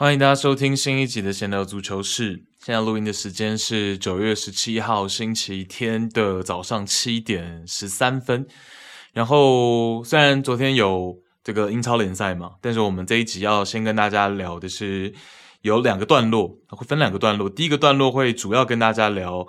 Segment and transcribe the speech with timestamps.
[0.00, 2.42] 欢迎大家收听新一集的闲聊足球室。
[2.58, 8.46] 现在录音的时间是九月十七号星期天的早上七点十三分。
[9.12, 11.18] 然后虽然昨天有
[11.50, 15.12] 这个英超联赛嘛，但是我们这一集要先跟大家聊的是
[15.62, 17.50] 有两个段落，会分两个段落。
[17.50, 19.44] 第一个段落会主要跟大家聊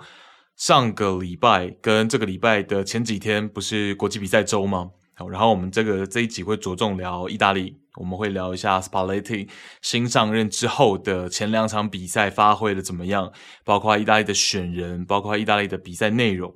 [0.56, 4.90] 上个礼拜跟这个礼拜的前几天，不是国际比赛周吗？
[5.14, 7.78] 好，然后我们这个这一集会着重聊意大利。
[7.94, 9.48] 我们会聊一下 Spalletti
[9.80, 13.30] 新上任之后的前两场比赛发挥的怎么样，
[13.64, 16.52] 包括意大利的选人，包括意大利的比赛内容。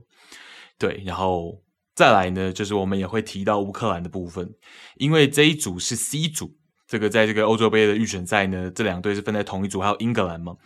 [0.77, 1.61] 对，然后
[1.97, 4.49] 再来呢，就是我们也会提到乌克兰的部分，
[4.97, 6.55] 因为这一组是 C 组，
[6.87, 10.57] 这个在这个欧洲杯的预选赛呢，这两队是分在同一组，还有英格兰嘛。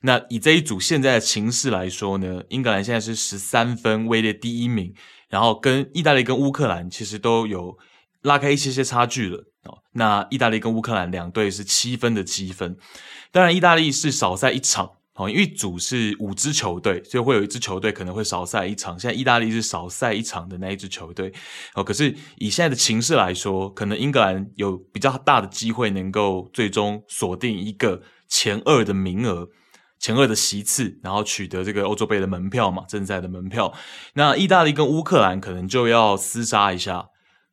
[0.00, 4.92] 那以这一组现在的情势来说呢，英格兰现在是十三分位列第一名，
[5.28, 7.78] 然后跟意大利跟乌克兰其实都有
[8.22, 9.44] 拉开一些些差距了。
[9.64, 12.76] 哦，那意大利跟乌克兰两队是七分的积分，
[13.30, 18.98] 当然意大利是少赛一场，哦，因为组是五支球队，所以会有一支球队可能会少赛一场。
[18.98, 21.30] 现在意大利是少赛一场的那一支球队，
[21.74, 29.46] 哦，可是以现在的情势来说，可能英格兰有比较大的机会能够最终锁定一个前二的名额，
[29.98, 33.74] 前二的席次，然后取得这个欧洲杯的门票嘛，正赛的门票。
[34.14, 37.04] 那意大利跟乌克兰可能就要厮杀一下，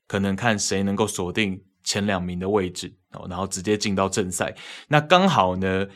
[0.08, 1.64] 可能看谁能够锁定。
[1.84, 4.54] 前两名的位置哦，然后直接进到正赛。
[4.90, 5.88] 那刚好呢，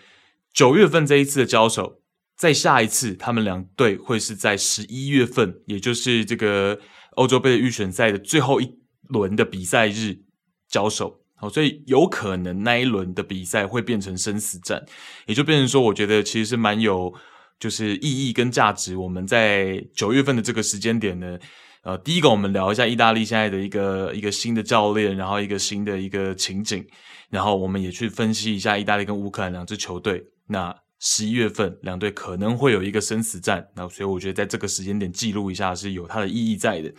[0.54, 2.02] 九月份这一次的交手，
[2.38, 6.80] 再下一次他们两队会是在十一月份，也就是这个
[7.12, 8.70] 欧洲杯的预选赛的最后一
[9.10, 10.20] 轮的比赛日
[10.68, 11.22] 交手。
[11.36, 14.84] 好，所以有可能那一轮的比赛会变成生死战，
[15.26, 17.14] 也就变成说，我觉得其实是蛮有
[17.60, 18.96] 就是意义跟价值。
[18.96, 21.40] 我们在九月份的这个时间点呢。
[21.84, 26.86] 呃，第一个我们聊一下意大利现在的一个一个新的教练，然后一个新的一个情景，
[27.32, 30.24] 然后我们也去分析一下意大利跟乌克兰两支球队。
[30.52, 36.94] 那十一月份两队可能会有一个生死战，那所以我觉得在这个时间点记录一下是有它的意义在的。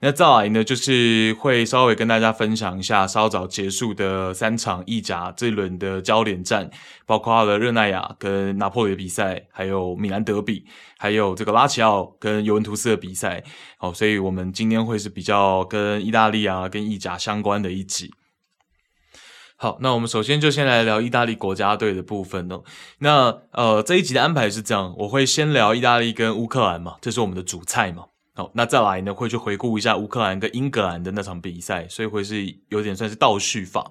[0.00, 6.70] 那再来呢，就是会稍微跟大家分享一下稍早结束的三场意甲这一轮的焦点战，
[7.06, 10.66] 包括了热那亚跟拿破仑的比赛，还有米兰德比，
[10.98, 13.42] 还有这个拉齐奥跟尤文图斯的比赛。
[13.78, 18.12] 好，所以我们今天会是比较跟意大利啊跟意甲相关的一集。
[19.60, 22.62] 好，那我们首先就先来聊意大利国家队的部分哦。
[23.00, 28.04] 那呃，这一集的安排是这样，我会先聊意大利跟乌克兰嘛，这是我们的主菜嘛。
[28.34, 33.90] 好，那再来呢，会去回顾一下乌克兰跟英格兰的那场比赛，所以会是有点算是倒叙法。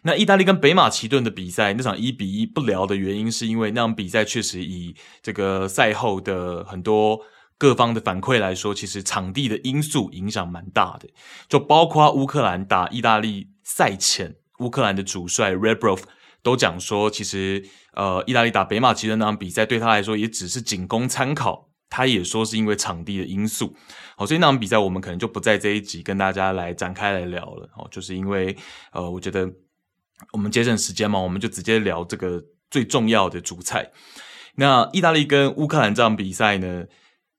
[0.00, 7.20] 那意大利跟北马其顿的比赛，那场一比一不聊的原因，是因为那场比赛确实以这个赛后的很多
[7.58, 11.06] 各方的反馈来说，其实场地的因素影响蛮大的，
[11.50, 14.36] 就包括乌克兰打意大利赛前。
[14.58, 16.00] 乌克兰的主帅 Rebrov
[16.42, 21.70] 都讲说，其实呃，意大利打北马其顿那场比赛对他来说也只是仅供参考。
[21.88, 23.72] 他也说是因为场地的因素，
[24.16, 27.70] 好，所以那场比赛我们可能就不在这一集跟大家来展开来聊了。
[27.76, 28.54] 哦，就是因为
[28.92, 29.48] 呃，我觉得
[30.32, 33.92] 我们节省时间嘛，我们就直接聊这个最重要的主菜。
[34.56, 36.86] 那意大利跟乌克兰这场比赛呢，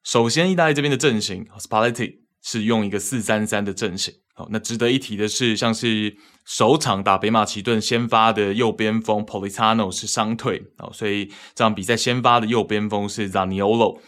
[0.02, 4.14] 首先意大利这边的阵型 Spalletti 是用一个四三三的阵型。
[4.38, 6.16] 好，那值得一提的是，像是
[6.46, 11.26] 首场打北马其顿先发的右边锋 Politano 是伤退，哦，所以
[11.56, 14.00] 这场比赛先发的右边锋是 Zaniolo，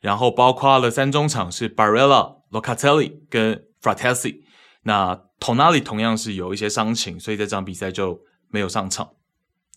[0.00, 4.40] 然后包括了三中场是 Barella、Locatelli 跟 Frattesi，
[4.82, 8.18] 那 Tonali 同样是有一些伤情，所以这场比赛就
[8.50, 9.08] 没有上场，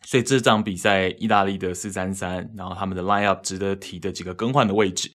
[0.03, 5.11] 所以这场比赛意大利的四三三，然后他们的 lineup 值得提的几个更换的位置。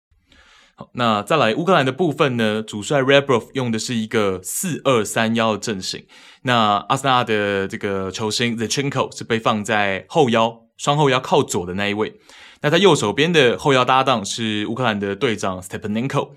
[0.94, 2.62] 那再来乌克兰的部分呢？
[2.62, 6.06] 主帅 Rebrov 用的是一个四二三幺的阵型。
[6.44, 12.20] 那阿森纳的这个球星 Zinchenko 是被放在后腰，双后腰靠左的那一位。
[12.62, 16.32] 那他右手边的后腰搭档是乌克兰的队长 Stepanenko。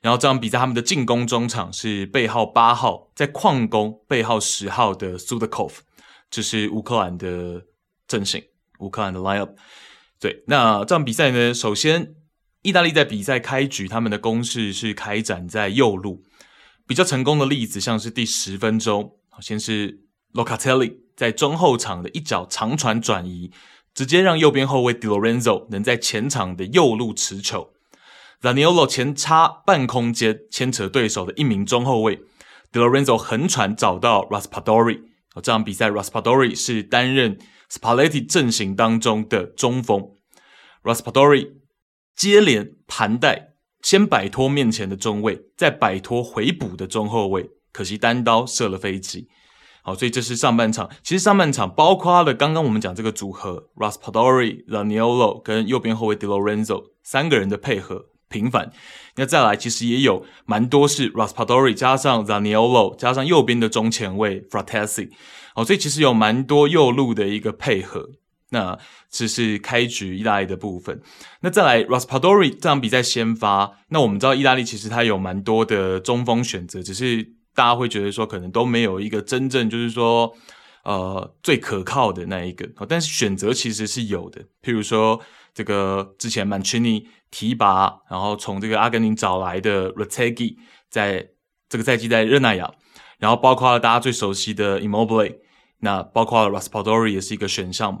[0.00, 5.72] 然后这场比赛他们的进攻中场是背号八号，在矿工背号十号的 Sudakov。
[6.30, 7.62] 这是乌克兰的
[8.06, 8.42] 阵型，
[8.80, 9.50] 乌克兰的 lineup。
[10.20, 12.14] 对，那这场比赛呢，首先。
[12.64, 16.22] 意大利在比赛开局，他们的攻势是开展在右路，
[16.86, 20.00] 比较成功的例子像是第十分钟，先是
[20.32, 23.52] Locatelli 在中后场的一脚长传转移，
[23.94, 27.74] 直接让右边后卫 Di Lorenzo 能在前场的右路持球
[28.40, 32.16] ，Raniolo 前插半空间牵扯对手的一名中后卫
[32.72, 35.02] ，Di Lorenzo 横传找到 Raspadori，
[35.34, 37.38] 这场比赛 Raspadori 是担任
[37.70, 40.12] Spalletti 阵型当中的中锋。
[40.82, 41.50] Raspadori
[42.14, 49.28] 接连盘带，先摆脱面前的中卫，再摆脱回补的中后卫，可惜单刀射了飞机。
[49.82, 50.88] 好，所以这是上半场。
[51.02, 58.06] 其实上半场包括了刚刚我们讲这个组合 Raspadori、Zaniolo 跟右边后卫 Di Lorenzo 三个人的配合。
[58.26, 58.72] 平反，
[59.14, 65.10] 那再来其实也有蛮多是 Raspadori 加上 Zaniolo 加上右边的中前卫 Frattesi，
[65.54, 68.08] 哦，所以其实有蛮多右路的一个配合。
[68.50, 68.78] 那
[69.10, 71.00] 这是开局意大利的部分。
[71.40, 77.22] 那再来 Raspadori 这场比赛先发，那我们知道意大利其实它有蛮多的中锋选择，只是
[77.54, 80.32] 大家会觉得说可能都没有一个真正就是说
[80.84, 85.20] 呃最可靠的那一个，但是选择其实是有的，譬如说。
[85.56, 90.56] 这个之前曼奇尼提拔，然后从这个阿根廷找来的 Retegui，
[90.90, 91.28] 在
[91.68, 92.72] 这个赛季在热那亚，
[93.20, 95.36] 然后包括了大家最熟悉的 Immobile，
[95.78, 98.00] 那包括了 Raspadori 也是一个选项嘛。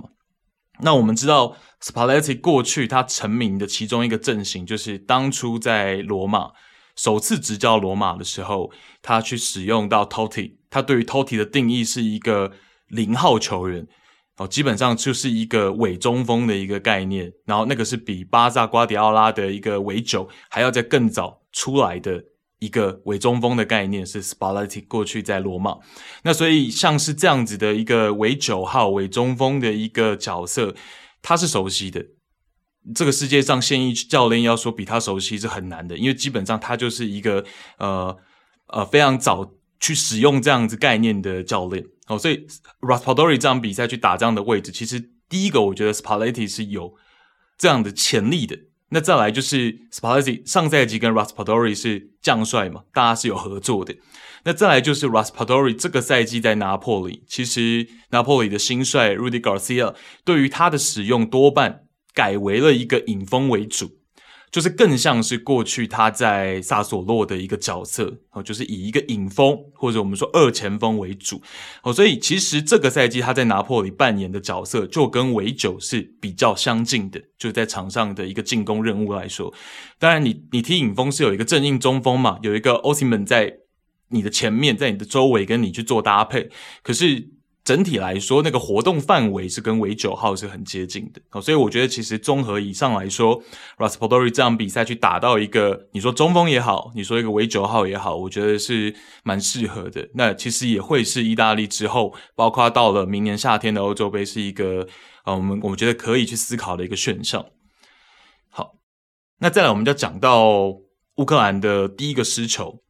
[0.80, 6.50] 那我们知道 Spalletti 过去他成名的其中一个阵型，就是当初在罗马
[6.96, 12.52] 首次执教罗马的时候，他去使用到 Totti，他对于 Totti 的定义是一个
[12.88, 13.86] 零号球员。
[14.36, 22.20] 哦，基本上就是一个伪中锋的一个概念，然后那个是比巴萨瓜迪奥拉的一个伪九还要再更早出来的
[22.64, 25.76] 一个伪中锋的概念，是 Spalletti 过去在罗马。
[26.22, 30.74] 那所以像是这样子的一个伪九号伪中锋的一个角色，
[31.22, 32.04] 他是熟悉的。
[32.94, 37.44] 这个世界上现役教练要说比他熟悉是很难的，因为基本上他就是一个
[37.78, 38.16] 呃
[38.68, 41.84] 呃非常早去使用这样子概念的教练。
[42.08, 42.46] 哦，所以
[42.80, 46.94] Raspadori 这场比赛去打这样的位置，其实第一个我觉得 Spalletti 是有
[47.56, 48.58] 这样的潜力的。
[48.90, 53.96] 那再来就是 Spalletti 上赛季跟 Raspadori 是将帅嘛，大家是有合作的。
[54.44, 59.94] 那再来就是 Raspadori 这个赛季在拿破里，其实拿破里的新帅 Rudy Garcia
[60.24, 63.90] 对于他的使用多半改为了一个引风为主。
[64.54, 71.42] 就是更像是过去他在萨索洛的一个角色哦，就是以一个影锋或者我们说二前锋为主
[71.82, 79.52] 哦，所以其实这个赛季他在拿破里扮演的角色就跟维九是比较相近的，就在场上的一个进攻任务来说，
[79.98, 83.52] 当然你你踢影锋是有一个正印中锋嘛，有一个奥西门在
[84.10, 86.48] 你的前面，在你的周围跟你去做搭配，
[86.84, 87.30] 可是。
[87.64, 93.42] 整体来说，那个活动范围是跟伪九号是很接近的哦，所以我觉得其实综合以上来说
[93.78, 100.06] ，Raspadori 这场比赛去打到一个你说中锋也好，你说一个伪九号也好，我觉得是蛮适合的。
[100.12, 104.86] 那其实也会是意大利之后，包括到了明年夏天的欧洲杯，是一个
[105.24, 107.46] 呃，我们我们觉得可以去思考的一个选项。
[108.50, 108.74] 好，
[109.38, 110.68] 那再来我们就讲到
[111.16, 112.83] 乌克兰的第一个失球。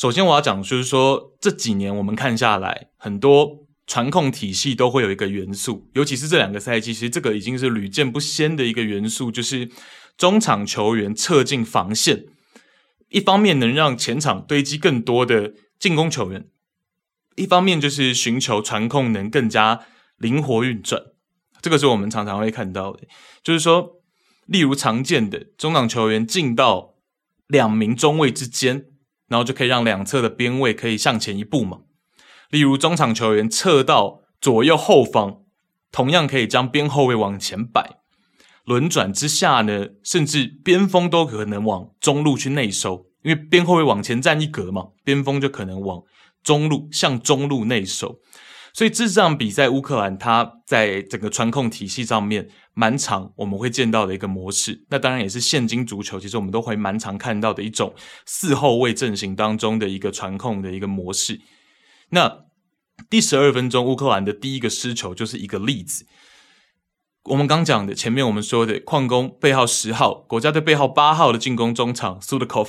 [0.00, 9.68] 首先我要讲，就是说这几年我们看下来，很多传控体系都会有一个元素，尤其是这两个赛季，其实这个已经是屡见不鲜的一个元素，就是
[10.16, 12.24] 中场球员侧进防线，
[13.10, 16.46] 一方面能让前场堆积更多的进攻球员，
[17.36, 19.82] 一方面就是寻求传控能更加
[20.16, 21.02] 灵活运转，
[21.60, 23.00] 这个是我们常常会看到的，
[23.42, 24.00] 就是说，
[24.46, 26.94] 例如常见的中场球员进到
[27.48, 28.86] 两名中卫之间。
[29.30, 31.78] 然后就可以让两侧的边位可以向前一步嘛。
[32.50, 35.38] 例如中场球员侧到左右后方，
[35.90, 38.00] 同样可以将边后卫往前摆。
[38.64, 46.02] 轮转之下呢，甚至边锋都可能往中路去内收，因为边后卫往前站一格嘛，边锋就可能往
[46.42, 48.18] 中路向中路内收。
[48.72, 54.84] 所以这场比赛，乌克兰他在整个传控体系上面蛮长我们会见到的一个模式。
[54.90, 57.94] 那当然也是现今足球，其实我们都会蛮常看到的一种
[58.26, 61.40] 四后卫阵型当中的一个传控的一个模式。
[62.10, 62.44] 那
[63.08, 66.06] 第十二分钟，乌克兰的第一个失球就是一个例子。
[67.24, 72.68] 我们刚讲的前面我们说的矿工背号十号，国家队背号八号的进攻中场 Sudakov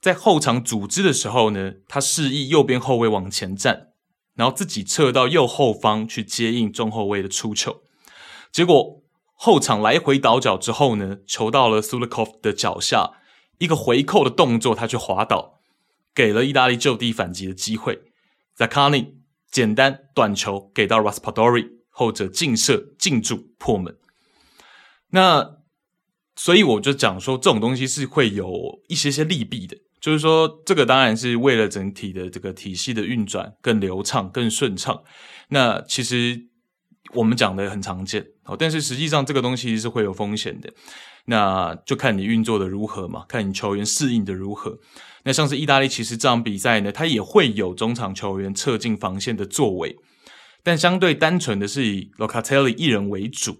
[0.00, 3.88] 在后场组织的时候呢，他示意右边后卫往前站。
[4.36, 7.82] 然后自己侧到右后方去接应中后卫的出球，
[8.52, 9.02] 结果
[9.34, 13.12] 后场来回倒脚之后呢，球到了苏勒科夫的脚下，
[13.58, 15.60] 一个回扣的动作，他去滑倒，
[16.14, 18.02] 给了意大利就地反击的机会。
[18.54, 19.14] z a c a n i
[19.50, 23.96] 简单短球给到 Raspadori，后者劲射劲柱破门。
[25.10, 25.56] 那
[26.34, 29.78] 所以我就讲说，这种东西是会有一些些利弊的。
[30.06, 35.02] 就是说，这个当然是为了整体的这个体系的运转更流畅、更顺畅。
[35.48, 36.46] 那其实
[37.12, 40.72] 我们讲的很常见，哦，但是实际上这个东西是会有风险的。
[41.24, 44.78] 那就看你运作的如何嘛，看你球员适应的如何。
[45.24, 49.96] 那像是意大利，其实这场比赛呢，它也会有中场球员撤进防线的作为，
[50.62, 53.56] 但相对单纯的是以 Locatelli 一人为主，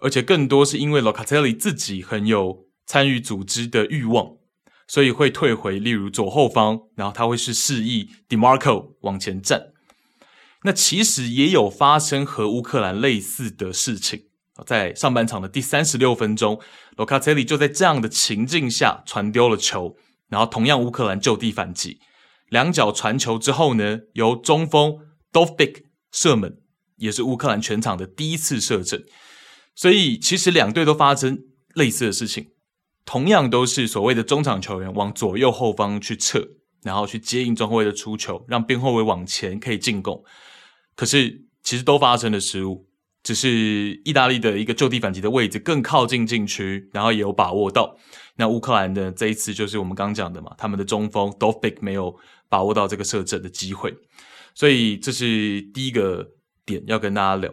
[0.00, 4.37] 而且更多是因为 Locatelli 自己很有参与组织的欲望，
[4.88, 9.68] 所以会退回，例如左后方，然后他会是示意 Demarco 往前站。
[10.64, 14.24] 那其实也有发生和乌克兰类似的事情，
[14.66, 16.60] 在上半场的第三十六分钟
[16.96, 19.94] ，Locatelli 就在这样的情境下传丢了球，
[20.28, 22.00] 然后同样乌克兰就地反击，
[22.48, 24.98] 两脚传球之后呢，由中锋
[25.32, 26.58] Dovbyk 射门，
[26.96, 29.04] 也是乌克兰全场的第一次射正，
[29.76, 31.38] 所以其实两队都发生
[31.74, 32.48] 类似的事情，
[33.08, 36.46] 同样都是所谓的中场球员往左右后方去撤，
[36.82, 40.22] 然后去接应中后卫的出球，让边后卫往前可以进攻。
[40.94, 42.86] 可是，其实都发生了失误，
[43.22, 47.96] 只是意大利的一个就地反击的位置更靠近禁区，然后也有把握到。
[48.36, 52.14] 那乌克兰的这一次就是我们刚讲的嘛，他们的中锋 Dovbyk 没有
[52.50, 53.94] 把握到这个射正的机会，
[54.54, 56.32] 所以这是第一个
[56.66, 57.50] 点要跟大家聊。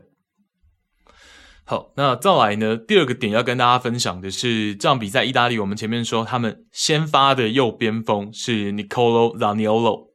[1.68, 10.10] 好，那再来呢，第二个点要跟大家分享的是这场比赛，意大利我们前面说他们先发的右边锋是 Nicolo Zaniolo，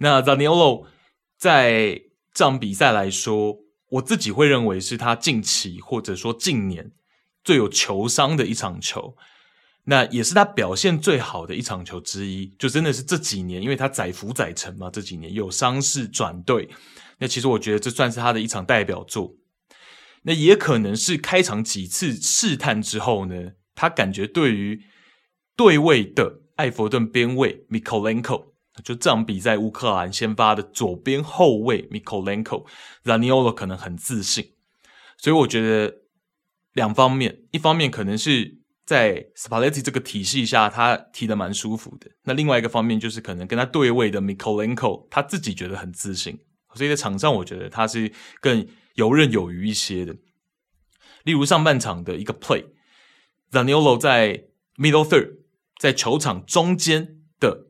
[0.00, 0.84] 那 Zaniolo
[1.38, 2.02] 在
[2.34, 3.56] 这场比赛来说，
[3.88, 6.92] 我自己会认为是他近期或者说近年
[7.42, 9.16] 最有球商的一场球，
[9.84, 12.54] 那也是他表现最好的一场球之一。
[12.58, 16.68] 就真的是这几年，因为他载福载沉嘛，这几年有伤势转队，
[17.16, 19.32] 那其实我觉得这算是他的一场代表作。
[20.26, 24.82] 那也可能是开场几次试探之后呢，他感觉对于
[25.56, 28.46] 对位的艾佛顿边卫 Mikolenko，。
[28.84, 32.66] 就这场比赛，乌克兰先发的左边后卫 Mykolenko
[33.04, 34.50] Zaniolo 可能很自信，
[35.16, 35.94] 所以我觉得
[36.74, 46.38] 两方面，一方面可能是在 Spalletti 这个体系下，他踢得蛮舒服的；那另外一个方面就是可能跟他对位的 Mikolenko 他自己觉得很自信，
[46.74, 50.16] 所以在场上我觉得他是更游刃有余一些的。
[51.24, 55.38] 例如上半场的一个 play，Zaniolo 在 middle third，
[55.78, 57.62] 在球场中间的。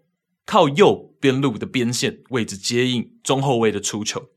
[0.49, 4.30] 靠右边路的边线位置接应中后卫的出球，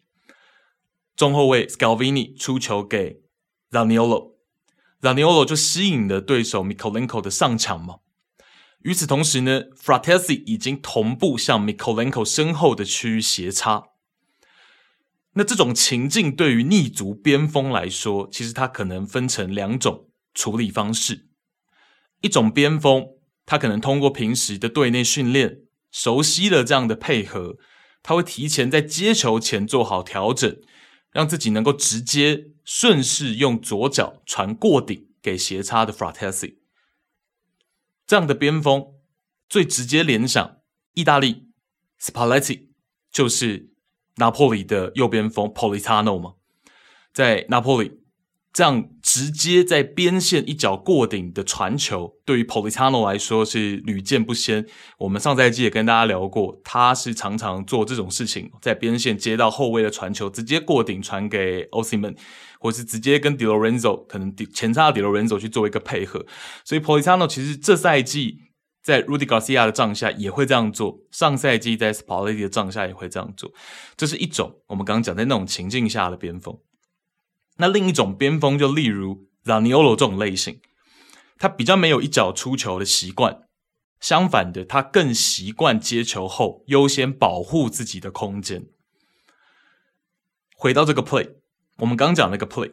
[1.16, 3.22] 中后卫 Scalvini 出球给
[3.70, 7.98] Zaniolo，Zaniolo 就吸引了对手 Mikolenko 的上抢嘛。
[8.80, 13.90] 与此同时呢，Fratesi 已经同步向 Mikolenko 身后的区域斜插。
[15.40, 21.30] 那这种情境对于逆足边锋来说，其实它可能分成两种处理方式。
[22.20, 23.06] 一种边锋，
[23.46, 25.62] 他可能通过平时的队内训练。
[25.92, 27.56] 熟悉了这样的配合，
[28.04, 30.60] 他会提前在接球前做好调整，
[31.14, 36.58] 让自己能够直接顺势用左脚传过顶给斜插的 Frattesi。
[38.06, 38.88] 这样的边锋
[39.48, 40.58] 最直接联想，
[40.96, 41.48] 意大利
[42.02, 42.68] Spalletti
[43.10, 43.69] 就是
[44.20, 46.34] 拿坡里的右边锋 Politano 嘛，
[47.12, 47.94] 在拿坡里。
[48.52, 54.66] 这样直接在边线一脚过顶的传球，对于 Politano 来说是屡见不鲜。
[54.98, 62.18] 我们上赛季也跟大家聊过，他是常常做这种事情，在边线接到后卫的传球，直接过顶传给 Osimhen，
[62.60, 66.26] 或是直接跟 Di Lorenzo 可能前插 Di Lorenzo 去做一个配合。
[66.66, 68.40] 所以 Politano 其实这赛季
[68.82, 73.54] 在 Rudy Garcia 的帐下也会这样做，上赛季在 Spalletti 的帐下也会这样做。
[73.98, 76.58] 这是一种我们刚刚讲在那种情境下的边锋。
[77.58, 80.62] 那另一种边锋，就例如 Zaniolo 这种类型，
[81.38, 83.44] 他比较没有一脚出球的习惯，
[84.00, 88.68] 相反的，他更习惯接球后优先保护自己的空间。
[90.56, 91.36] 回到这个 play，
[91.80, 92.72] 我们刚讲那个 play，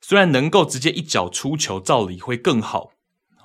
[0.00, 2.92] 虽然能够直接一脚出球，照理会更好，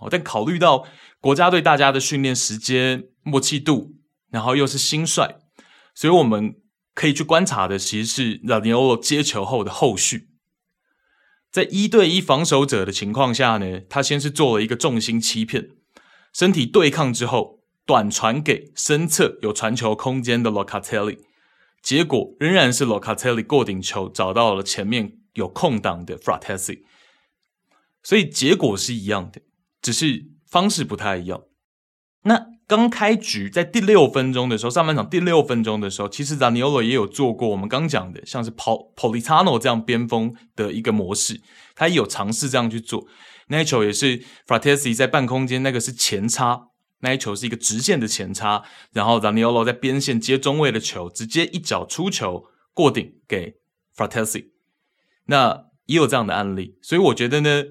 [0.10, 0.86] 但考虑到
[1.20, 3.96] 国家队大家的训练时间、默契度，
[4.30, 5.40] 然后又是新帅，
[5.96, 6.56] 所以我们
[6.94, 10.30] 可以去观察的其实是 Zaniolo 接球后的后续。
[11.50, 15.70] 在一对一防守者的情况下呢，他先是做了一个重心欺骗，
[16.34, 21.18] 身体对抗之后，短传给身侧有传球空间的 Locatelli，
[21.82, 26.82] 结果仍然是 Locatelli 过顶球找到了前面有空档的 Frattesi，
[28.04, 29.42] 所以结果是一样的，
[29.88, 31.44] 只是方式不太一样。
[32.24, 32.58] 那。
[32.70, 41.40] 刚开局在第六分钟的时候，上半场第六分钟的时候，其实 Zaniolo 也有做过我们刚讲的，像是 Politano 这样边锋的一个模式，
[41.76, 43.08] 他也有尝试这样去做。
[43.48, 46.68] 那一球也是 Frattesi 在半空间，那个是前插，
[47.00, 53.56] 那一球是一个直线的前插，然后 Zaniolo 在边线接中卫的球，直接一脚出球过顶给
[53.96, 54.48] Frattesi。
[55.28, 57.64] 那也有这样的案例，所以我觉得呢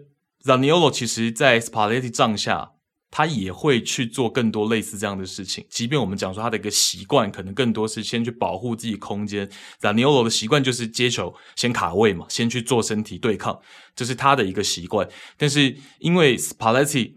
[0.46, 2.72] Zanilo 其实在 Spalletti 帐下。
[3.08, 5.64] 他也会去做更多类似这样的事情。
[5.70, 9.48] 即便我们讲说他的一个习惯，可能更多是先去保护自己空间。
[9.80, 13.58] ，Zanilo 的习惯就是接球先卡位嘛，先去做身体对抗，
[13.94, 15.08] 这是他的一个习惯。
[15.38, 17.14] 但是因为 Spalletti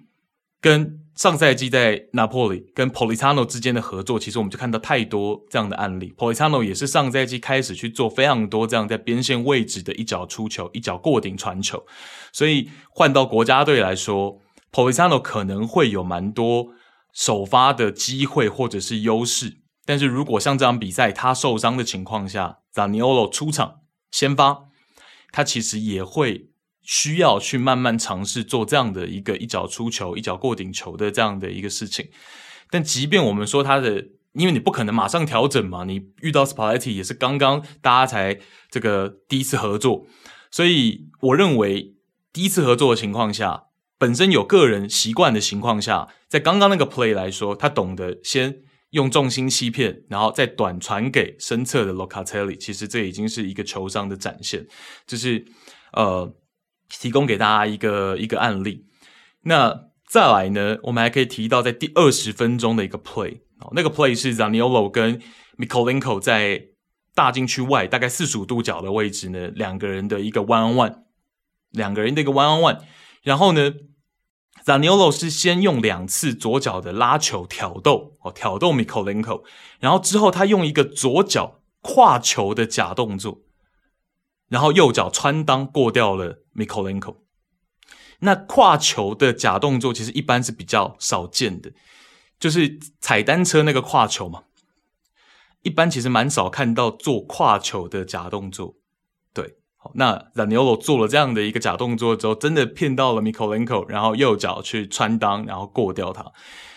[0.61, 6.13] 跟上赛季在拿坡里跟 Politano 之间的合作，其实我们就看到太多这样的案例。
[6.17, 11.85] Politano 也是上赛季开始去做非常多这样在边线位置的一脚出球、一脚过顶传球，
[12.31, 14.39] 所以换到国家队来说。
[14.71, 16.67] Politano 可能会有蛮多
[17.11, 23.79] 首发的机会或者是优势，但是如果像这场比赛他受伤的情况下，Zaniolo 出场
[24.11, 24.67] 先发，
[25.31, 26.48] 他其实也会
[26.89, 32.09] 需要去慢慢尝试做这样的一个一脚出球、一脚过顶球的这样的一个事情。
[32.71, 38.39] 但即便我们说他的，因为你不可能马上调整嘛，你遇到 Spalletti 也是刚刚大家才
[38.71, 40.07] 这个第一次合作，
[40.49, 41.93] 所以我认为
[42.33, 43.65] 第一次合作的情况下。
[43.99, 48.59] 本身有个人习惯的情况下，在刚刚那个 play 来说，他懂得先
[48.91, 52.55] 用重心欺骗，然后再短传给身侧的 Locatelli。
[52.55, 54.65] 其实这已经是一个球商的展现，
[55.05, 55.45] 就是
[55.91, 56.33] 呃，
[56.89, 58.85] 提供给大家一个一个案例。
[59.43, 65.21] 那再来呢，我们还可以提到在第二十分钟的一个 play，哦那个 play 是 Zaniolo 跟
[65.57, 66.67] Mykolenko 在
[67.15, 70.95] 大禁区外大概四十五度角的位置呢，两个人的一个 one on one，
[71.71, 72.79] 两个人的一个 one on one，
[73.23, 73.73] 然后呢。
[74.65, 79.43] Zaniolo 是先用两次左脚的拉球挑逗哦，挑逗 Mykolenko，
[79.79, 83.39] 然后之后他用一个左脚跨球的假动作，
[84.49, 87.17] 然后右脚穿裆过掉了 Mikolenko，。
[88.19, 91.71] 那跨球的假动作其实一般是比较少见的，
[92.39, 94.43] 就是踩单车那个跨球嘛，
[95.61, 98.75] 一般其实蛮少看到做跨球的假动作。
[99.81, 106.29] 好，那 Zaniolo 做了这样的一个假动作之后，真的骗到了 Mikolenko，然后右脚去穿裆，然后过掉他。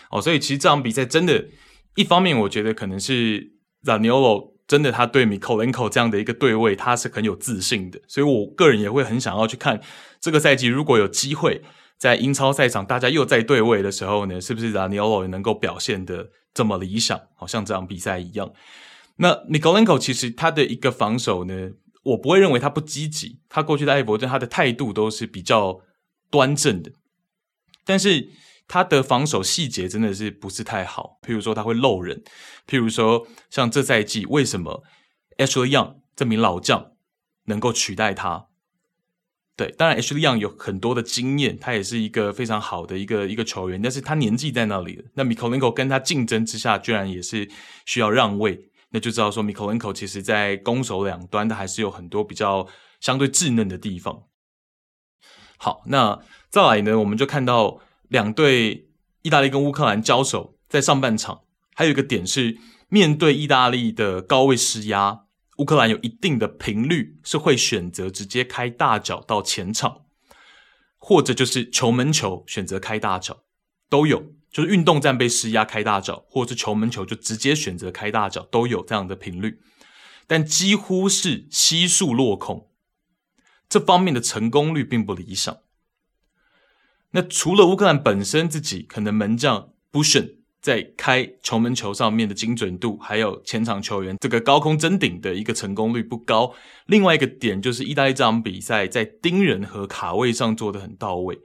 [0.09, 1.49] 哦，所以其实这场比赛真的，
[1.97, 3.51] 一方面我觉得可能是
[3.83, 7.99] Zaniolo 真的他对 Mykolenko 这样的一个对位，他是很有自信的。
[8.07, 9.81] 所以我个人也会很想要去看
[10.19, 11.61] 这个赛季，如果有机会
[11.97, 18.51] 在英超赛场大家又在对位的时候呢，是不是 Zaniolo 也能够表现得这么理想，好像这场比赛一样。
[19.17, 21.71] 那 Mykolenko 其实他的一个防守呢，
[22.03, 25.81] 我不会认为他不积极，他过去在埃弗顿，他的态度都是比较
[26.31, 26.91] 端正的，
[27.85, 28.29] 但是
[28.67, 31.19] 他的防守细节真的是不是太好。
[31.21, 32.23] 譬如说他会漏人，
[32.67, 34.83] 譬如说像这赛季为什么
[35.37, 36.91] Ashley Young 这名老将
[37.45, 38.47] 能够取代他？
[39.55, 45.03] 对，当然 Ashley Young 有很多的经验，他也是一个非常好的一个一个球员，但是他年纪在那里了。
[45.13, 47.47] 那 Mikolenko 跟他竞争之下，居然也是
[47.85, 48.71] 需要让位。
[48.89, 52.67] 那就知道说 Mikolenko 其实在攻守两端，他还是有很多比较
[52.99, 54.23] 相对稚嫩的地方。
[55.57, 57.79] 好，那再来呢，我们就看到
[58.13, 58.91] 两队
[59.23, 65.21] 意大利跟乌克兰交手，在上半场还有一个点是，面对意大利的高位施压，
[65.57, 70.01] 乌克兰有一定的频率是会选择直接开大脚到前场，
[70.99, 73.45] 或者就是球门球选择开大脚
[73.89, 74.31] 都有。
[74.51, 79.57] 就是运动战被施压开大脚，或者是球门球就直接选择开大脚，都有这样的频率，
[80.27, 82.69] 但几乎是悉数落空，
[83.67, 85.57] 这方面的成功率并不理想。
[87.13, 96.53] 那除了乌克兰本身自己可能门将 b u s h n 在开球门球上面的精准度，还有前场球员这个高空争顶的一个成功率不高，
[96.85, 101.39] 另外一个点就是意大利这场比赛在盯人和卡位上做的很到位。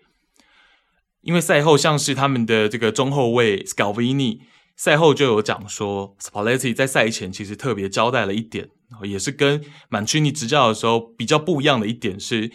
[1.21, 4.39] 因为赛后像是他们的这个中后卫 Scalvini
[4.77, 8.69] 赛后就有讲说，Spalletti 在赛前其实特别交代了一点，
[9.03, 12.53] 也是跟 Mancini 执教的时候比较不一样的一点是，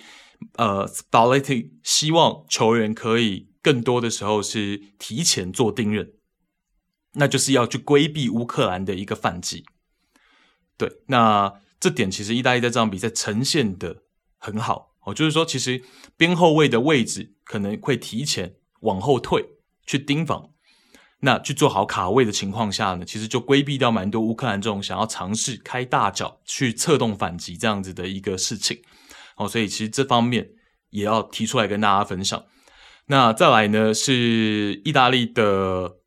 [0.58, 6.14] 呃，Spalletti 希望球员可以更多的时候是提前做盯人，
[7.14, 9.66] 那就是要去规避乌克兰的一个反击。
[10.78, 14.04] 对，那这点其实意大利在这场比赛呈现的
[14.38, 14.96] 很好。
[15.06, 15.84] 哦，就是说，其实
[16.16, 19.46] 边后卫的位置可能会提前往后退
[19.86, 20.52] 去盯防，
[21.20, 28.82] 那去做好卡位的情况下呢，其实就规避掉蛮多乌克兰这种想要尝试开大脚去策动反击这样子的一个事情。
[29.38, 30.50] 哦，所以其实这方面
[30.90, 32.44] 也要提出来跟大家分享。
[33.08, 35.98] 那再来呢，是意大利的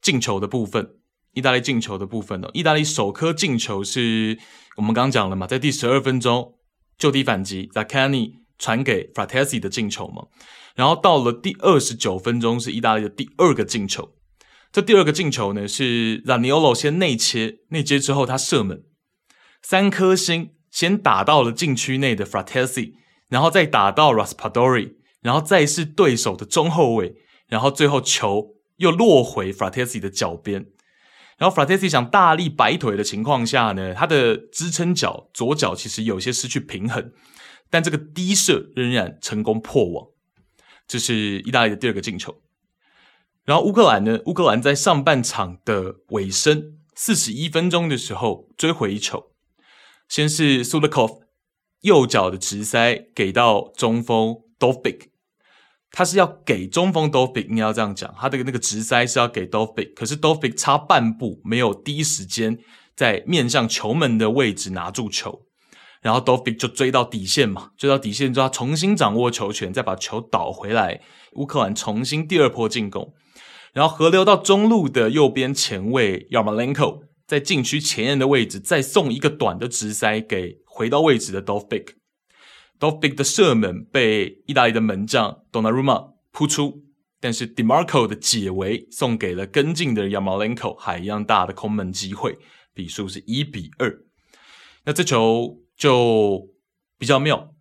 [0.00, 0.96] 进球的部分，
[1.32, 4.38] 意大利进球的部分呢，意大利首颗进球是
[4.76, 6.54] 我们刚刚讲了嘛，在第十二分钟。
[6.98, 10.28] 就地反击，Zaccagni 传给 Fratesi 的进球嘛，
[10.74, 14.14] 然后到了第二十九分钟是意大利的第二个进球。
[14.72, 18.82] 这第二个进球呢是 Zaniolo 先内切，内接之后他射门，
[19.60, 22.92] 三颗星先打到了禁区内的 Fratesi，
[23.30, 27.14] 然后再打到 Raspadori，然后再是对手的中后卫
[27.48, 30.66] 然后最后球又落回 Fratesi 的脚边，
[31.38, 37.10] 然后 Fratesi 想大力摆腿的情况下呢，他的支撑脚左脚其实有些失去平衡，
[37.70, 40.08] 但这个低射仍然成功破网，
[40.86, 42.42] 这是意大利的第二个进球。
[43.46, 49.30] 然后乌克兰呢，乌克兰在上半场的尾声四十一分钟的时候追回一球，
[50.08, 51.20] 先是 Sudakov
[51.82, 55.08] 右脚的直塞给到中锋 Dovbyk
[55.90, 62.58] 他是要给中锋 Dovbyk 你要这样讲，他的那个直塞是要给 Dovbyk 可是 Dovbyk 差半步没有第一时间
[62.94, 65.42] 在面向球门的位置拿住球，
[66.02, 71.00] 然后 Dovbyk 就追到底线嘛，追到底线之后重新掌握球权，再把球倒回来，
[71.32, 73.14] 乌克兰重新第二波进攻，
[73.72, 81.88] 然后河流到中路的右边前卫 Yarmolenko 在禁区前沿的位置再送一个短的直塞给回到位置的 Dovbyk
[82.78, 86.84] Dovbyk 的射门被意大利的门将 Donnarumma 扑出，
[87.20, 92.38] 但是 Demarco 的解围送给了跟进的 Yamalenko，海一样大的空门机会，
[92.74, 94.02] 比数是一比二。
[94.84, 96.50] 那这球就
[96.98, 97.54] 比较妙，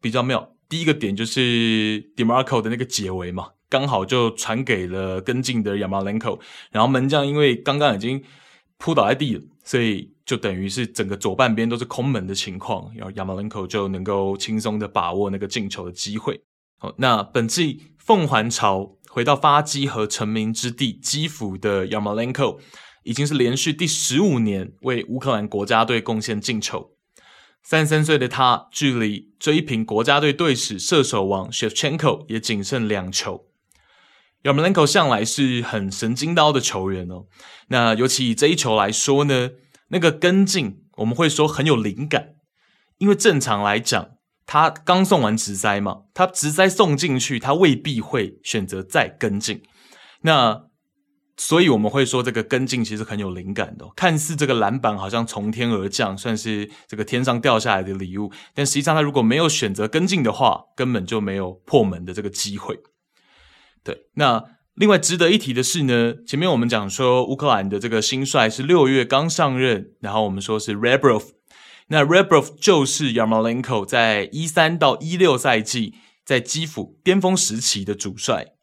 [0.00, 0.56] 比较妙。
[0.68, 6.40] 第一个点就是 Demarco 的那个解围嘛，刚好就传给了跟进的 Yamalenko，
[6.72, 8.24] 然后门将因为刚刚已经
[8.78, 10.12] 扑倒在地了，所以。
[10.24, 16.40] 就等于是整个左半边都是空门的情况，然后亚马伦科就能够轻松的把握那个进球的机会。
[16.78, 22.56] 好，那本季凤还巢回到发迹和成名之地基辅的亚马伦科，
[23.02, 26.92] 已经是连续第十五年为乌克兰国家队贡献进球。
[27.62, 33.44] 三十三岁的他，距离追平国家队队史射手王 Shevchenko 也仅剩两球。
[34.52, 37.24] Ramenko 向来是很神经刀的球员哦，
[37.68, 39.50] 那尤其以这一球来说呢？
[39.88, 42.34] 那个跟进，我们会说很有灵感，
[42.98, 44.08] 因为正常来讲，
[44.46, 49.62] 他刚送完直塞嘛，他直塞送进去，他未必会选择再跟进。
[50.22, 50.64] 那
[51.36, 53.86] 所以我们会说，这个跟进其实很有灵感的。
[53.94, 62.78] 看似这个篮板好像从天而降，算是这个天上掉下来的礼物，但实际上他如果没有选择跟进的话，根本就没有破门的这个机会。
[63.84, 64.42] 对，那。
[64.76, 71.26] 另外值得一提的是呢，前面我们讲说乌克兰的这个新帅是六月刚上任，然后我们说是 Rebrov，
[71.86, 75.94] 那 Rebrov 就是 Yarmolenko 在一三到一六赛季
[76.24, 78.54] 在基辅巅峰时期的主帅，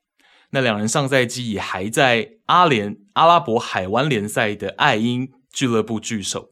[0.50, 6.50] 那两人上赛季也还在阿联阿拉伯海湾联赛的爱因俱乐部聚首，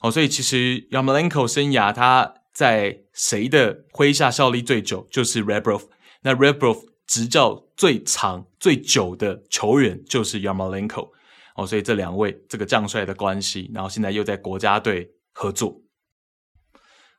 [0.00, 5.82] 哦，所以其实 Yarmolenko 生涯他在谁的麾下效力最久，就是 Rebrov，
[6.22, 6.95] 那 Rebrov。
[7.06, 11.10] 执教最长最久的球员就是 Yamalenko，
[11.54, 15.82] 哦，所以这两位这个将帅的关系，然后现在又在国家队合作。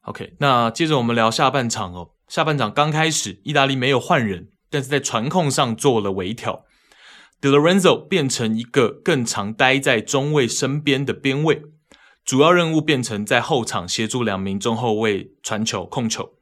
[0.01, 2.11] OK，那接着我们聊下半场哦。
[2.27, 6.65] 下半场刚开始，意大利没有换人，但是在传控上做了微调
[7.41, 11.61] ，De Lorenzo 变成一个更常待在中卫身边的边卫，
[12.25, 16.36] 主要任务变成在后场协助两名中后卫传球控球。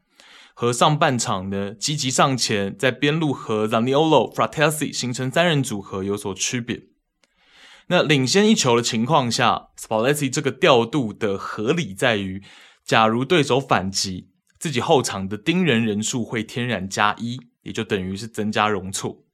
[0.57, 6.83] 和上半场呢，积极上前，在边路和 Zaniolo、Fratesi 形成三人组合有所区别。
[7.87, 12.41] 那领先一球的情况下，Spalletti 这个调度的合理在于，
[12.85, 19.25] 假如对手反击，自己后场的盯人人数会天然加一，也就等于是增加容错。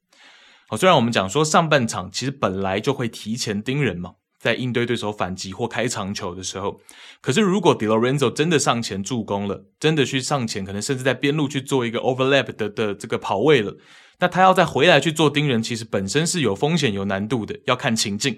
[0.68, 4.16] 好，虽然我们讲说上半场其实本来就会提前盯人嘛。
[4.42, 6.82] 在应对对手反击或开长球的时候，
[7.22, 13.78] 可是如果 De Lorenzo 真的上前助攻了，真的去上前，可能甚至在边路去做一个 overlap 的的这个跑位了，
[14.20, 18.36] 那他要再回来去做盯人，其实本身是有风险、有难度的，要看情境。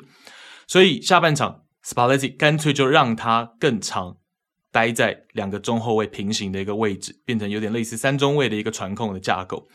[0.68, 4.18] 所以下半场 Spalletti 干脆就让他更长
[4.72, 9.68] 待在两个中后卫平行的一个位置，变成有点类似三中卫的一个传控的架构。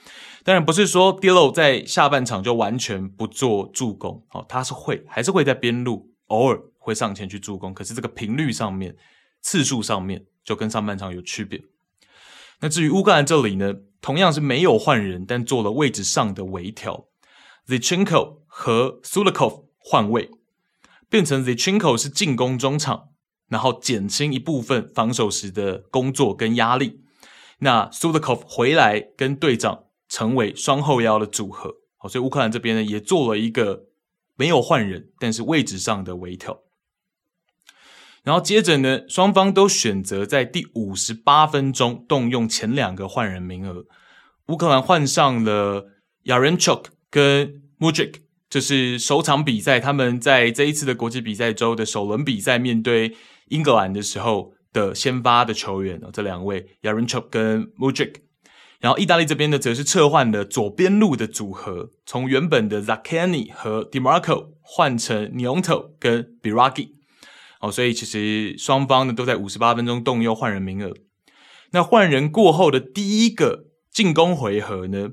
[0.45, 6.08] 当然不是说 Dillo 在下半场就完全不做助攻，哦，他是会还是会在边路。
[6.29, 8.97] 偶尔会上前去助攻，可是这个频率上面、
[9.43, 11.63] 次数上面就跟上半场有区别。
[12.61, 17.09] 那至于乌克兰这里呢，同样是没有换人，但做了位置上的微调。
[17.67, 20.31] ，Zichenko 和 Sudakov 换位，
[21.09, 23.11] 变成 Zichenko 是进攻中场，
[23.49, 27.01] 然后减轻一部分防守时的工作跟压力。
[27.59, 31.75] 那 Sudakov 回来跟队长成为双后腰的组合。
[31.97, 33.88] 好，所以乌克兰这边呢也做了一个。
[34.39, 36.63] 没有换人，但是位置上的微调。
[38.23, 43.85] 然后接着呢，双方都选择在第五十八分钟动用前两个换人名额。
[44.47, 45.89] 乌克兰换上了
[46.25, 53.17] Yarenchuk 跟 Mudrik，这是首场比赛，他们在这一次的国际比赛周的首轮比赛面对
[53.49, 56.01] 英格兰的时候的先发的球员。
[56.13, 58.28] 这两位 Yarenchuk 跟 Mudrik。
[58.81, 66.91] 然后意大利这边呢，则是撤换了左边路的组合，从原本的 Zaccani 和 Dimarco 换成 Gnonto 跟 Biragi。
[67.61, 70.95] 哦，所以其实双方呢都在五十八分钟动用换人名额。
[71.73, 75.09] 那换人过后的第一个进攻回合呢，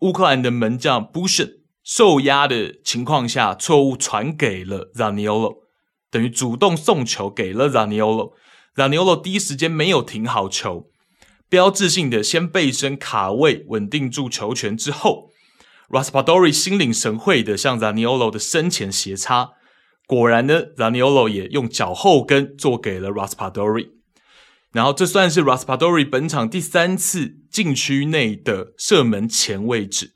[0.00, 5.58] 乌克兰的门将 Bushyn 受压的情况下，错误传给了 Zaniolo，
[6.10, 8.32] 等于主动送球给了 Zaniolo。
[8.74, 10.89] Zaniolo 第一时间没有停好球。
[11.50, 15.32] 标志性的先背身卡位，稳定住球权之后
[15.88, 19.54] ，Raspadori 心领神会的向 Zaniolo 的身前斜插，
[20.06, 23.90] 果然呢，Zaniolo 也用脚后跟做给了 Raspadori，
[24.70, 30.14] 然后这算是 Raspadori 本场第三次禁区内的射门前位置，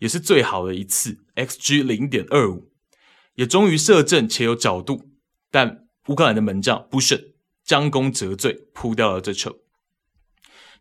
[0.00, 2.70] 也是最好的一次，XG 零点二五，
[3.36, 5.08] 也终于射正且有角度，
[5.50, 7.32] 但乌克兰的门将 Bushyn
[7.64, 9.63] 将功折罪，扑掉了这球。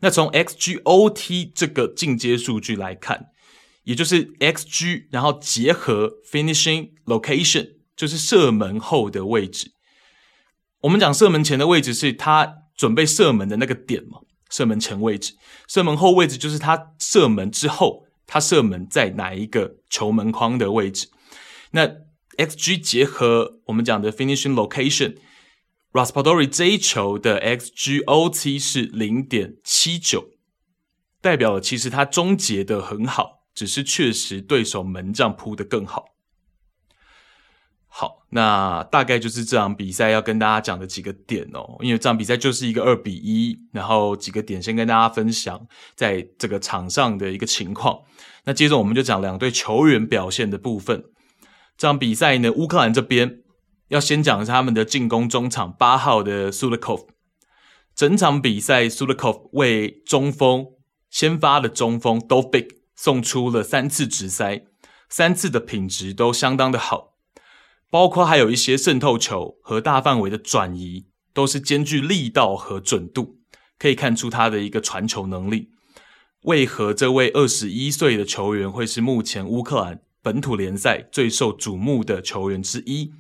[0.04, 3.28] 那从 XGOT 这个进阶数据来看，
[3.86, 9.72] 也就是 XG，然后结合 Finishing Location，就是射门后的位置。
[10.82, 15.36] 我们讲射门前的位置是他准备射门的那个点嘛，射门前位置。
[15.70, 21.08] 射门后位置就是他射门之后，他射门在哪一个球门框的位置。
[21.72, 21.88] 那
[22.36, 25.16] XG 结合我们讲的 Finishing Location。
[25.94, 30.32] Raspadori 这一球的 XGOT 是零点七九，
[31.22, 36.06] 代表了其实他终结的很好，只是确实对手门将扑得更好。
[37.88, 48.00] 好，那大概就是这场比赛要跟大家讲的几个点哦，因为这场比赛就是一个二比一，然后几个点先跟大家分享在这个场上的一个情况。
[48.46, 51.04] 那接着我们就讲两队球员表现的部分。
[51.78, 53.43] 这场比赛呢，乌克兰这边。
[53.94, 57.06] 要先讲一下他们的进攻中场八号的 Sulikov，
[57.94, 60.66] 整场比赛 Sulikov 为中锋
[61.12, 64.64] 先发的中锋 Dovbyk 送出了三次直塞，
[65.08, 67.14] 三次的品质都相当的好，
[67.92, 73.42] 包括还有一些渗透球和大范围的转移，都是兼具力道和准度，
[73.78, 75.70] 可以看出他的一个传球能力。
[76.46, 83.14] 为何这位二十一岁的球员会是目前乌克兰本土联赛最受瞩目的球员之一？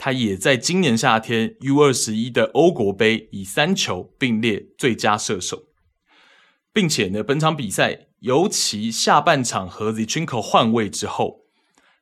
[0.00, 5.64] 他也在今年夏天 U 二十一的欧国杯以三球并列最佳射手，
[6.72, 11.40] 并且呢，本场比赛尤其下半场和 Zinchenko 换位之后，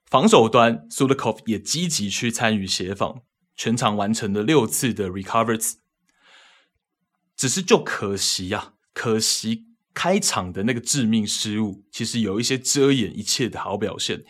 [0.05, 3.23] 防守端 Sulikov 也积极去参与协防，
[3.57, 5.77] 全场完成了六次的 recovers，
[7.35, 14.23] 只是就可惜呀、啊，可惜开场的那个致命失误，其实有一些遮掩一切的好表现。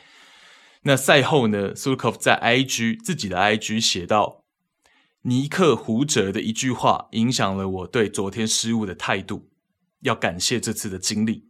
[0.86, 4.44] 那赛后呢苏科夫在 IG 自己的 IG 写道
[5.22, 9.48] ：“尼克胡哲的一句话影响了我对昨天失误的态度，
[10.02, 11.48] 要感谢这次的经历。”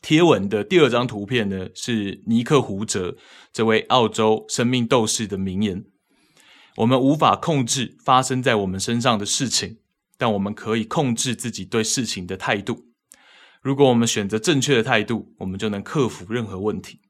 [0.00, 3.18] 贴文的第二张图片呢，是尼克胡哲
[3.52, 5.84] 这位澳洲生命斗士的名言
[6.76, 9.80] ：“我们无法控制发生在我们身上的事情，
[10.16, 12.86] 但我们可以控制自己对事情的态度。
[13.60, 17.00] 如果我们选择正确的态度，我们就能克服任何问题。”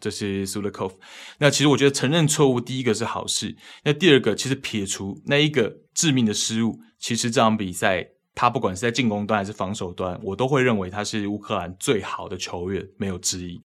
[0.00, 0.92] 这是 Sulikov。
[1.38, 3.56] 那其实我觉得承认错误，第一个是好事。
[3.84, 13.60] 那第二个，其实撇除那一个致命的失误，其实这场比赛他不管是在进攻端还是防守端，我都会认为他是乌克兰最好的球员，没有之一。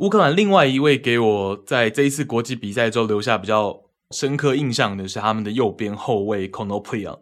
[0.00, 3.74] 乌克兰另外一位给我在这一次国际比赛中留下比较
[4.10, 7.18] 深刻印象的是他们的右边后卫 Konoplya。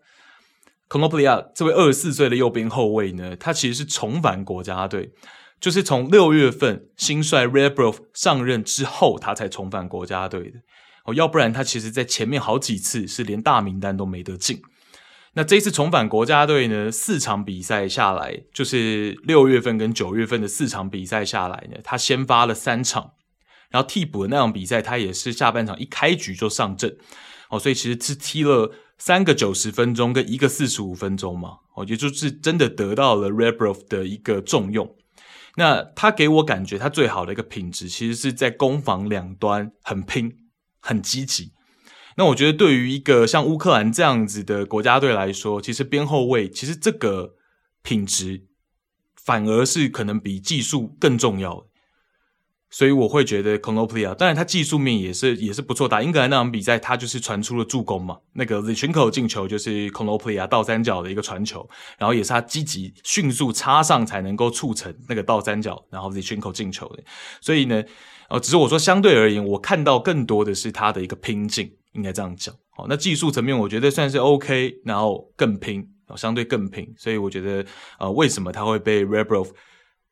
[0.88, 5.10] Konoplya 这位二十四岁的右边后卫呢，他其实是重返国家队。
[5.60, 10.58] 就是从六月份新帅 r e b r o f 上任之后，他才重返国家队的
[11.04, 14.60] 哦，要不然他其实在前面好几次是连大名单都没得进。
[15.36, 23.12] 那这次重返国家队呢，四场比赛下来，就是六月份跟九月份的四场比赛下来呢，他先发了三场，
[23.70, 26.96] 然后替补的那场比赛他也是下半场一开局就上阵
[27.50, 34.88] 哦，所以其实是踢了三个九十分钟跟一个四十五分钟嘛，哦，也就是真的得到了 r e b r o f 的一个重用。
[35.56, 40.36] 那他给我感觉，他最好的一个品质，其实是在攻防两端很拼、
[40.80, 41.52] 很积极。
[42.16, 47.34] 那我觉得，对于一个像乌克兰这样子的国家队来说，其实边后卫其实这个
[47.82, 48.46] 品质
[49.16, 51.66] 反而是可能比技术更重要的。
[52.74, 55.86] 所以我会觉得 Konoplya，当然他技术面也是也是不错。
[55.86, 58.18] 打英格兰那场比赛，他就是传出了助攻嘛。
[58.32, 67.04] 那个 Zinchenko 进球就是 Konoplya 倒三角的一个传球，然后也是他积极迅速插上才能够促成那个倒三角，然后 Zinchenko 进球的。
[67.40, 67.80] 所以呢，
[68.28, 72.52] 呃，只是我说相对而言，我看到更多的是他的一个拼劲，应该这样讲。
[72.76, 77.64] 好，那技术层面我觉得算是 OK，然后更拼，相对更拼，所以我觉得
[78.00, 79.50] 呃，为什么他会被 Rebrov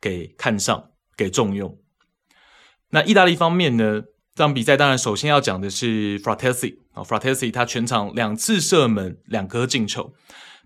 [0.00, 0.80] 给看上、
[1.16, 1.76] 给重用？
[2.92, 4.04] 那意大利方面呢？
[4.34, 10.14] 这场比赛当然首先要讲的是 Frattesi 啊，Frattesi 他全场两次射门两颗进球，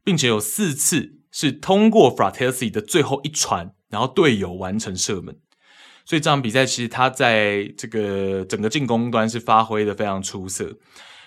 [0.05, 5.37] 并且有四次是通过 Frattesi 的最后一传，然后队友完成射门。
[6.05, 10.77] 所以这场比赛其实他在这个整个进攻端是发挥的非常出色。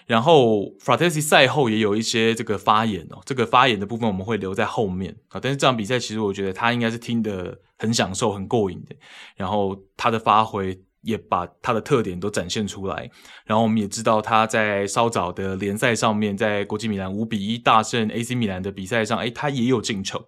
[0.07, 5.41] 然后 Frattesi 赛后也有一些这个发言哦，这个发言的部分我们会留在后面啊。
[5.41, 8.95] 但是这场比赛其实我觉得他应该是听得很享受、很过瘾的。
[9.35, 10.81] 然后他的发挥。
[11.01, 13.09] 也把他的特点都展现出来，
[13.45, 20.27] 然后我们也知道他在稍早的联赛上面，在国际米兰五比一大胜 AC 米兰的比赛上，诶，他也有进球，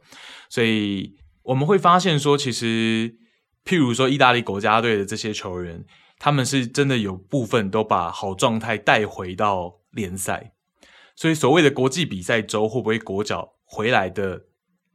[0.50, 3.18] 所以我们会发现说，其实
[3.66, 5.84] 譬如说意大利国家队的这些球员，
[6.18, 10.54] 他们是真的有部分都把好状态带回到联赛，
[11.16, 14.44] 所以所谓的国际比赛周会不会国脚回来的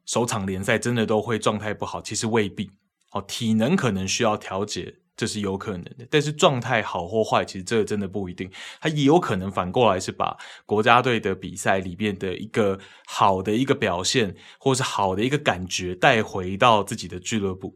[0.07, 2.01] 首场联赛真的都会状态不好？
[2.01, 2.71] 其实未必，
[3.13, 4.95] 哦，体能可能需要调节。
[5.17, 8.51] 这是有可能的，但是状态好或坏，其实这个真的不一定。
[8.81, 17.75] 他也有可能反过来是把国家队的比赛里面的一个好的一个表现，或是好的一个感觉带回到自己的俱乐部。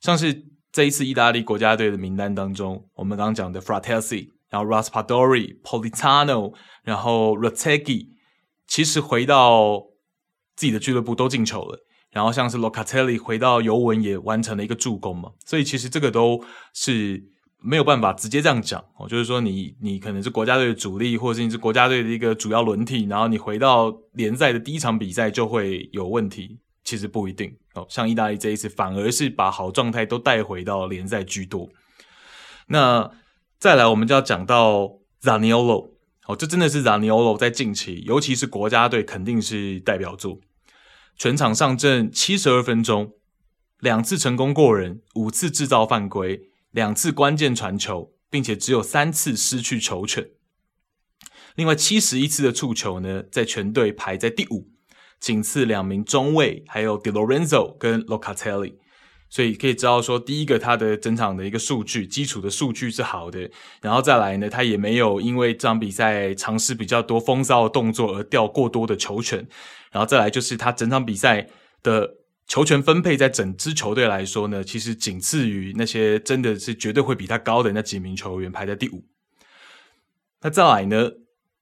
[0.00, 8.06] 像是这一次意大利国家队的名单当中，我们刚刚讲的 Frattesi，然后 Raspadori、Politano，然后 Retegui，
[8.66, 9.82] 其实回到
[10.56, 11.78] 自己的俱乐部都进球了。
[12.12, 16.42] 然后像是 Locatelli 回到尤文也完成了一个助攻嘛，所以其实这个都
[16.74, 17.22] 是
[17.62, 27.86] 没有办法直接这样讲哦，就是说你你可能是国家队的主力，或者是你是国家队的一个主要轮替，然后你回到联赛的第一场比赛就会有问题，其实不一定哦。
[27.88, 31.68] 像意大利这一次反而是把好状态都带回到联赛居多。
[32.66, 33.10] 那
[33.58, 34.90] 再来我们就要讲到
[35.22, 35.90] Zaniolo
[36.26, 40.38] 哦，这真的是 Zaniolo 在近期，尤其是国家队肯定是代表作。
[41.20, 43.12] 全场上阵七十二分钟，
[43.80, 50.30] 两次成功过人，五次制造犯规，两次关键传球，并且只有三次失去球权。
[51.56, 54.70] 另外七十一次的触球呢，在全队排在第五，
[55.20, 58.76] 仅次两名中卫，还有 De Lorenzo 跟 Locatelli。
[59.30, 63.48] 所以可以知道说，第一个他的整场的一个数据，基础的数据是好的，
[63.80, 69.46] 然后再来呢，他也没有因为这场比赛尝试比较多风骚的动作而掉过多的球权。
[69.92, 71.46] 然后再来就是他整场比赛
[71.82, 72.16] 的
[72.48, 79.04] 球权分配，在整支球队来说呢，其实仅次于那些真的是绝对会比他高的那几名球员，排在第五。
[80.42, 81.10] 那再来呢，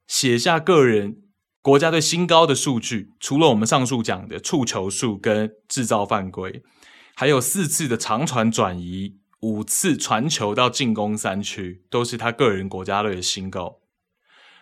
[0.06, 1.18] 写下个人
[1.60, 6.62] 国家队新高的数据，除了我们上述讲的触球数跟制造犯规，
[7.20, 13.80] 还有四次的长传转移，五次传球到进攻三区，都是他个人国家队的新高。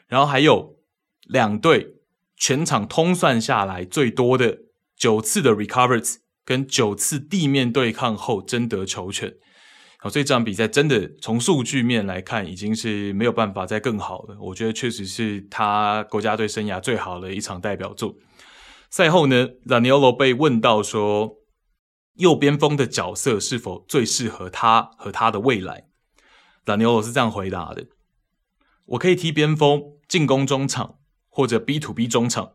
[0.08, 0.78] 然后还有
[1.24, 1.92] 两队。
[2.38, 4.58] 全场通算下来最多的
[4.94, 9.34] 九次的 recovers 跟九次地面对抗后争得球权，
[9.98, 14.36] 好，所以这场比赛真的从数据面来看，已经是没有办法再更好了。
[14.38, 18.14] 我觉得确实是他国家队生涯最好的一场代表作。
[18.90, 21.36] 赛后呢，Zaniolo 被问到说，
[22.16, 25.88] 右边锋的角色是否最适合他和他的未来
[26.64, 27.86] ？Zaniolo 是这样回答的：
[28.84, 30.98] 我可以踢边锋，进攻中场。
[31.28, 32.52] 或者 B to B 中场，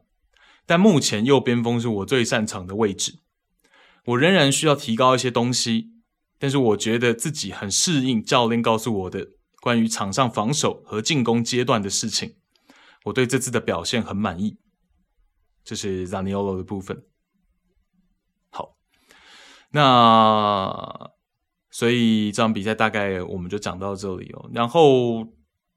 [0.66, 3.20] 但目前右边锋是我最擅长的位置。
[4.06, 5.92] 我仍然需要提高一些东西，
[6.40, 12.38] 但是我觉得自己很适应教练告诉我的关于场上防守和进攻阶段的事情。
[13.04, 14.58] 我对这次的表现很满意。
[15.64, 17.04] 这是 Zaniolo 的部分。
[19.72, 21.12] 那
[21.70, 24.50] 所以这场比赛大概我们就讲到这里哦。
[24.54, 25.28] 然后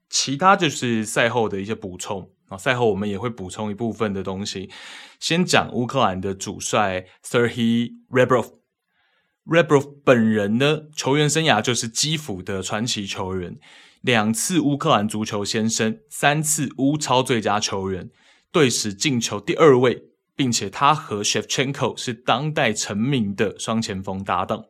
[0.09, 2.31] 其他就是赛后的一些补充。
[2.47, 4.69] 啊，赛后我们也会补充一部分的东西。
[5.19, 8.59] 先讲乌克兰的主帅 Serhiy Rebrov。
[9.45, 13.57] Rebrov 本人呢，球员生涯就是基辅的传奇球员，
[14.01, 18.11] 两次乌克兰足球先生，三次乌超最佳球员，
[18.51, 24.65] 队史进球第二位，并且他和 Shevchenko 是当代成名的双前锋搭档。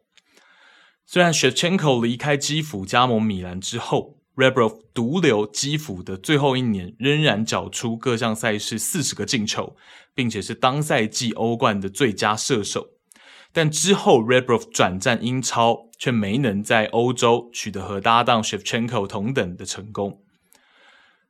[1.05, 9.75] 虽然 Shevchenko 离开基辅加盟米兰之后，Rebrov 独留基辅的最后一年，仍然缴出各项赛事四十个进球，
[10.13, 12.89] 并且是当赛季欧冠的最佳射手。
[13.53, 20.21] 但之后 Rebrov 转战英超，却没能在欧洲取得和搭档 Shevchenko 同等的成功。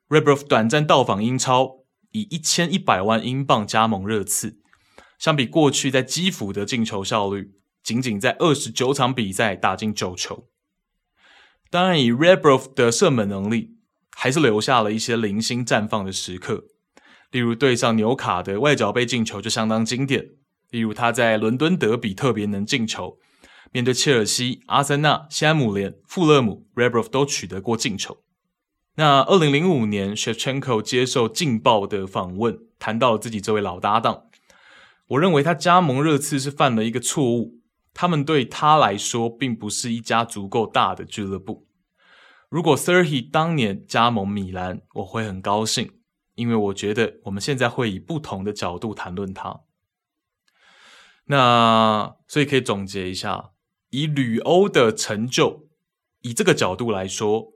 [0.09, 1.84] Rebrov 短暂到访英超，
[2.15, 4.57] 以一千一百万英镑加盟热刺。
[5.19, 7.51] 相比过去在基辅的进球效率，
[7.83, 10.47] 仅仅在二十九场比赛打进九球。
[11.69, 13.75] 当然，以 Rebrov 的射门能力，
[14.15, 16.65] 还是留下了一些零星绽放的时刻。
[17.31, 20.29] 例如对上纽卡的外角杯进球就相当经典，
[20.69, 23.17] 例如他在伦敦德比特别能进球，
[23.73, 28.24] 面对切尔西、阿森纳、西汉姆联、富勒姆，Rebrov 都取得过进球。
[28.97, 34.29] 那二零零五年，Shevchenko 接受《劲爆》的访问，谈到了自己这位老搭档。
[35.07, 37.59] 我认为他加盟热刺是犯了一个错误，
[37.93, 41.67] 他们对他来说并不是一家足够大的俱乐部。
[42.49, 45.91] 如果 Serhii 当年加盟米兰，我会很高兴，
[46.35, 49.61] 因为我觉得我们现在会以不同的角度谈论他。
[51.25, 53.51] 那所以可以总结一下，
[53.89, 55.67] 以旅欧的成就，
[56.21, 57.54] 以这个角度来说，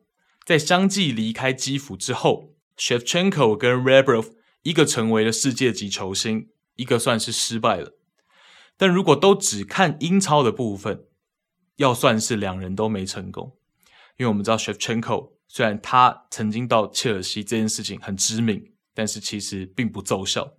[0.50, 4.32] 在相继离开基辅之后，Shevchenko 跟 Rebrov
[4.64, 6.50] 一个成为了世界级球星。
[6.76, 7.94] 一个算是失败了，
[8.76, 11.04] 但如果都只看英超的部分，
[11.76, 13.58] 要算是两人都没成功，
[14.18, 20.54] 因为我们知道 Shevchenko 虽然他曾经到切尔西这件事情很知名，但是其实并不奏效。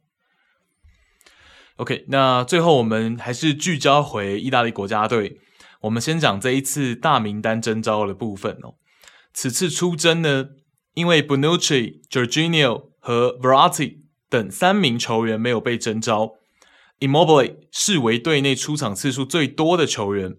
[1.78, 5.41] OK，那最后我们还是聚焦回意大利国家队，
[5.80, 8.76] 我们先讲这一次大名单征召的部分哦。
[9.33, 10.51] 此次出征呢，
[10.95, 16.35] 因为 Bonucci、Jorginho 和 Verratti 等三名球员没有被征召
[17.01, 20.37] ，Immobile 视为队内出场次数最多的球员。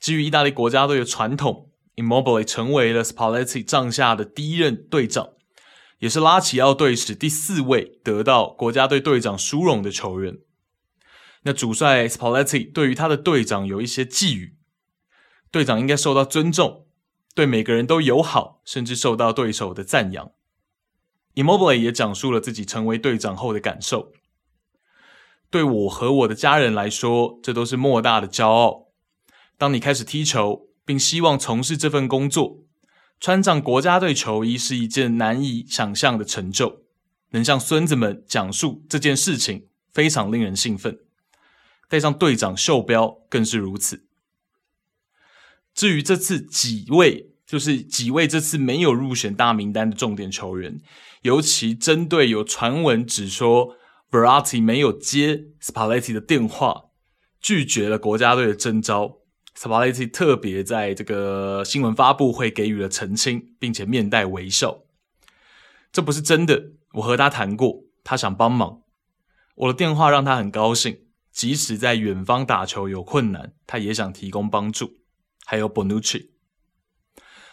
[0.00, 5.30] 基于意大利国家队的传统，Immobile 成为了 Spalletti 帐下的第一任队长，
[5.98, 10.38] 也是拉齐奥队史第四位得到国家队队长殊荣的球员。
[11.42, 14.56] 那主帅 Spalletti 对于他的队长有一些寄语：
[15.50, 16.87] 队长应该受到尊重，
[17.38, 20.32] 对每个人都友好，甚至受到对手的赞扬。
[21.36, 24.10] Immobile 也讲述了自己成为队长后的感受。
[25.48, 28.88] 对我和我的家人来说，这都是莫大的骄傲。
[29.56, 32.64] 当你开始踢球，并希望从事这份工作，
[33.20, 36.82] 穿上国家队球衣是一件难以想象的成就。
[37.30, 40.98] 能向孙子们讲述这件事情，非常令人兴奋。
[41.88, 44.08] 带上队长袖标更是如此。
[45.72, 50.78] 至于这次几位，就是几位这次没有入选大名单的重点球员。
[51.22, 53.74] 尤其针对有传闻指说
[54.10, 56.90] ，Veratti 没有接 Spalletti 的电话，
[57.40, 59.20] 拒绝了国家队的征召
[59.56, 64.82] ，Spalletti 特别在这个新闻发布会给予了澄清，并且面带微笑。
[65.90, 68.82] 这不是真的，我和他谈过，他想帮忙。
[69.54, 70.98] 我的电话让他很高兴，
[71.32, 74.98] 即使在远方打球有困难，他也想提供帮助。
[75.46, 76.28] 还有 Bonucci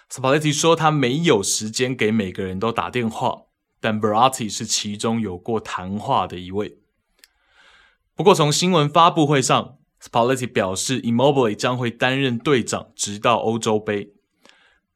[0.10, 3.44] s p a l e t t i 说他没有时间给每个人都打电话。
[3.80, 6.80] 但 Verratti 是其中有过谈话的一位。
[8.16, 14.14] 不过，从新闻发布会上 s p a l e t t i 表示，Immobile 将会担任队长直到欧洲杯。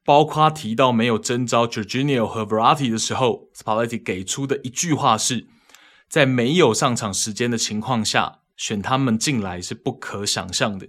[0.05, 5.45] 包括提到没有征召 Jorginho 和 Verratti 的时候，Spalletti 给出的一句话是：
[6.07, 10.87] 在没有上场时间的情况下，选他们进来是不可想象的。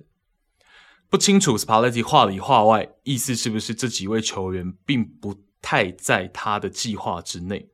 [1.11, 7.68] 不清楚 Spalletti 话里话外，意思是不是这几位球员并不太在他的计划之内？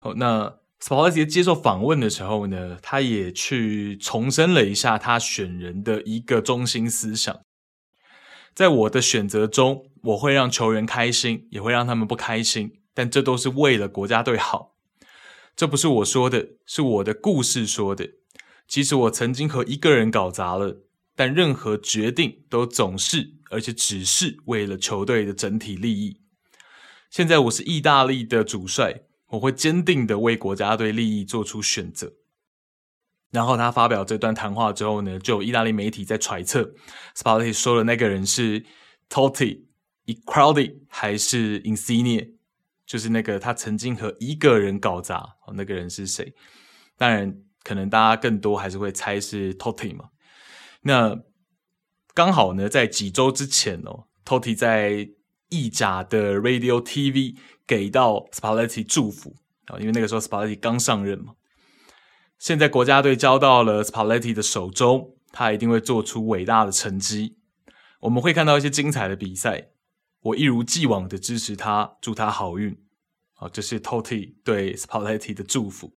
[0.00, 7.38] 好，那 Spalletti 接受访问的时候呢，他也去重申了一下他选人的一个中心思想。
[8.54, 14.74] 在我的选择中，我会让球员开心，也会让他们不开心，但这都是为了国家队好。
[15.54, 18.08] 这不是我说的，是我的故事说的。
[18.66, 20.82] 即使我曾经和一个人搞砸了，
[21.18, 26.20] 但任何决定都总是，而且只是为了球队的整体利益。
[27.10, 29.02] 现在我是意大利的主帅。
[29.32, 32.14] 我会坚定的为国家队利益做出选择。
[33.30, 36.72] 然后他发表这段谈话之后呢，就有意大利媒体在揣测
[37.14, 38.64] s p a l t i 说的那个人是
[39.10, 39.64] Totti、
[40.06, 42.36] Icardi 还是 Insigne，
[42.86, 46.32] 就是那个他曾经和一个人搞砸，哦，那个人是谁？
[46.96, 50.06] 当然，可能大家更多还是会猜是 Totti 嘛。
[50.88, 51.22] 那
[52.14, 55.10] 刚好呢，在几周之前哦，Totti 在
[55.50, 57.36] 意甲的 Radio TV。
[57.68, 59.36] 给到 Spalletti 祝福
[59.66, 61.34] 啊，因为那个时候 Spalletti 刚上任嘛。
[62.38, 67.36] 现在国家队交到了 Spalletti 的手中，他一定会做出伟大的成绩。
[68.00, 69.68] 我们会看到一些精彩的比赛。
[70.22, 72.74] 我一如既往的支持他，祝他好运。
[73.34, 75.92] 好，这是 Totti 对 Spalletti 的祝福。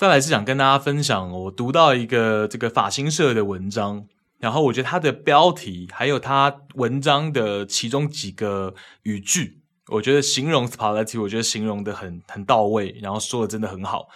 [0.00, 4.06] 再来是想跟大家分享，我读到一个这个法新社的文章，
[4.38, 9.60] 然后我觉得它的标题还有它文章的其中几个语句。
[9.88, 14.08] 我觉得形容 Spalletti，我觉得形容的很很到位，然后说的真的很好。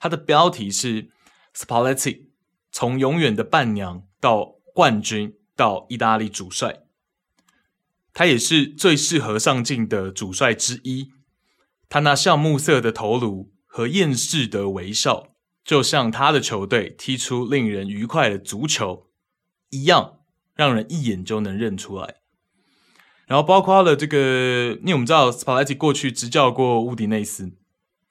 [0.00, 1.08] 他的标题是
[1.54, 2.22] Spalletti
[2.72, 6.80] 从永远的伴娘到冠军到意大利主帅，
[8.12, 11.12] 他也是最适合上镜的主帅之一。
[11.88, 15.28] 他那橡木色的头颅和厌世的微笑，
[15.62, 19.06] 就像他的球队踢出令人愉快的足球
[19.70, 20.20] 一样，
[20.56, 22.16] 让人一眼就能认出来。
[23.26, 27.52] 然后包括了这个，因为我们知道斯帕莱蒂过去执教过乌迪内斯，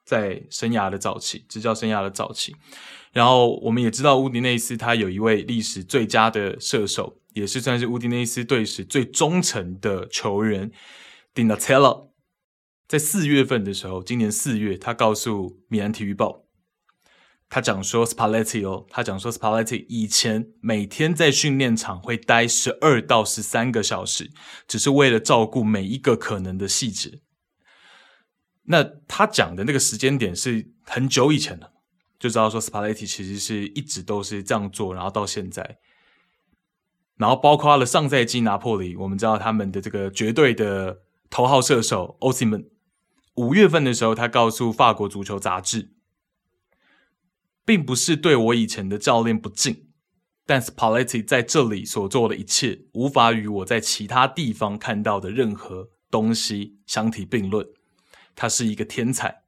[0.06, 2.56] 在生涯的早期，执教生涯的早期。
[3.12, 10.72] 然后我们也知道乌迪内斯他有一位历史最佳的射手，也是算是乌迪内斯队史最忠诚的球员，
[11.34, 12.07] 迪纳特拉。
[12.88, 16.46] 在四月份的时候，今年四月，他告诉米兰体育报，
[17.50, 24.32] 他讲说 Spalletti 哦，他讲说 Spalletti 以前每天在训练场会待十二到十三个小时，
[24.68, 27.20] 只是为了照顾每一个可能的细节。
[28.70, 31.74] 那他讲的那个时间点是很久以前了。
[32.20, 35.78] 就知道说，Spalletti 其实是一直都是这样做，然后到现在，
[37.16, 42.68] 然后包括了上赛季拿破里，我们知道他们的这个绝对的头号射手欧西门，
[43.38, 45.92] 五月份的时候，他告诉法国足球杂志，
[47.64, 49.90] 并不是对我以前的教练不敬，
[50.46, 57.68] 但斯帕莱蒂在这里所做的一切，无法与我在其他地方看到的任何东西相提并论，
[58.36, 59.44] 他是一个天才。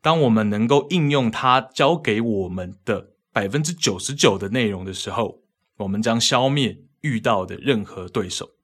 [0.00, 5.42] 当我们能够应用他教给我们的百分之九十九的内容的时候，
[5.78, 8.55] 我们将消灭遇到的任何对手。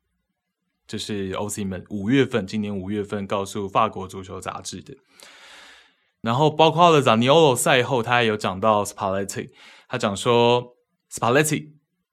[0.92, 4.94] 这是欧西门五月份，今年五月份告诉法国足球杂志的。
[6.20, 9.48] 然后包括了扎尼奥罗赛后，他也有讲到 Spalletti，，
[9.88, 10.76] 他讲说
[11.10, 11.70] Spalletti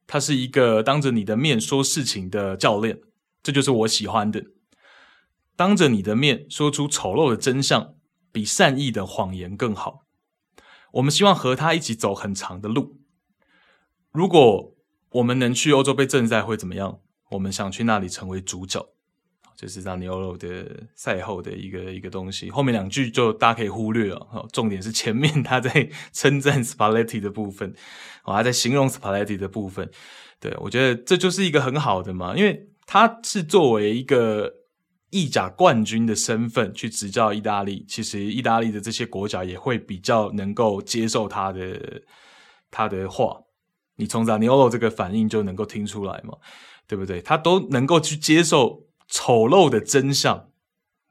[0.08, 3.02] 他是一个当着你的面说事情的教练，
[3.44, 4.46] 这就是我喜欢的。
[5.58, 7.96] 当着你的面说出丑陋的真相。
[8.32, 10.06] 比善意的谎言更好。
[10.94, 13.00] 我们希望和他一起走很长的路。
[14.12, 14.76] 如果
[15.10, 17.00] 我们能去欧洲杯正赛会怎么样？
[17.30, 18.86] 我们想去那里成为主角。
[19.56, 22.50] 就是让尼欧罗的赛后的一个一个东西。
[22.50, 24.48] 后面两句就大家可以忽略了。
[24.54, 27.74] 重点是前面他在 称赞 Spalletti 的部分，
[28.24, 29.92] 我还在形容 Spaletti 的部分。
[30.40, 34.56] 对，我觉得这就是一个很好的嘛，因为他是作为一个。
[35.12, 42.04] 意甲冠军的身份去执教意大利，其实意大利的这些国脚也会比较能够接受他的
[42.70, 43.42] 他的话。
[43.96, 46.38] 你从扎尼奥这个反应就能够听出来嘛，
[46.90, 47.22] 对不对？
[47.22, 50.50] 他都能够去接受丑陋的真相，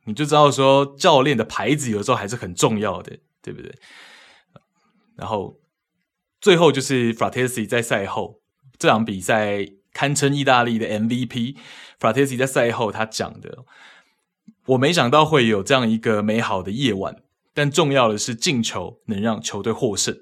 [0.04, 3.72] 你就知道说教练的牌子有时候还是很重要的，对不对？
[5.16, 5.58] 然后
[6.40, 8.40] 最后就是 Frattesi 在赛后
[8.76, 11.56] 这场比赛堪称意大利的 MVP。
[12.00, 13.64] Frattesi 在赛后他讲的。
[14.66, 17.22] 我没想到会有这样一个美好的夜晚，
[17.54, 20.20] 但重要的是进球能让球队获胜。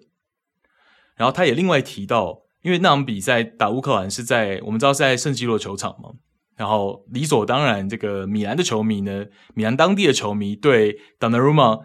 [1.17, 6.11] 然后他也另外提到，因为那场比赛打乌克兰是在我们知道是在圣基洛球场嘛，
[6.57, 11.85] 然后理所当然，这个米兰的球迷呢，米兰当地的球迷对 Donnarumma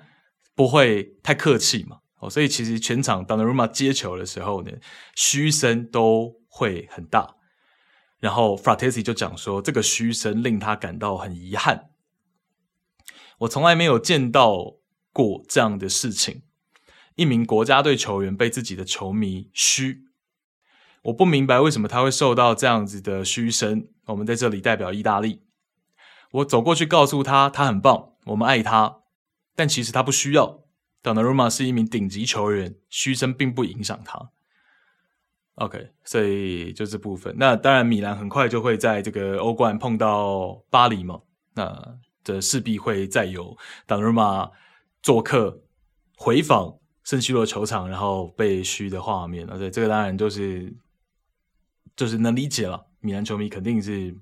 [0.56, 4.72] 不会太客气嘛，哦，所以其实全场 Donnarumma 接球的时候呢，
[5.14, 7.36] 嘘声都会很大。
[8.20, 11.92] 然后 Frattesi 就讲说，这个嘘声令他感到很遗憾。
[13.38, 14.78] 我从来没有见到
[15.14, 16.42] 过这样的事情，
[17.14, 20.06] 一名国家队球员被自己的球迷嘘，
[21.04, 23.88] 我不明白为什么他会受到这样子的嘘声。
[24.06, 25.42] 我们在这里代表意大利，
[26.32, 28.98] 我走过去告诉他，他很棒，我们爱他，
[29.56, 30.60] 但其实他不需要。
[31.04, 34.30] Donnarumma 是一名顶级球员，嘘声并不影响他。
[35.56, 37.36] OK，所以就这部分。
[37.38, 41.22] 那当然，米兰很快就会在这个欧冠碰到巴黎嘛。
[41.56, 44.50] 那这势必会再有达鲁马
[45.02, 45.62] 做客
[46.18, 49.48] 回访圣西罗球场，然后被嘘的画面。
[49.50, 50.72] 而且这个当然就是
[51.96, 54.16] 就是能理解了，米兰球迷肯定是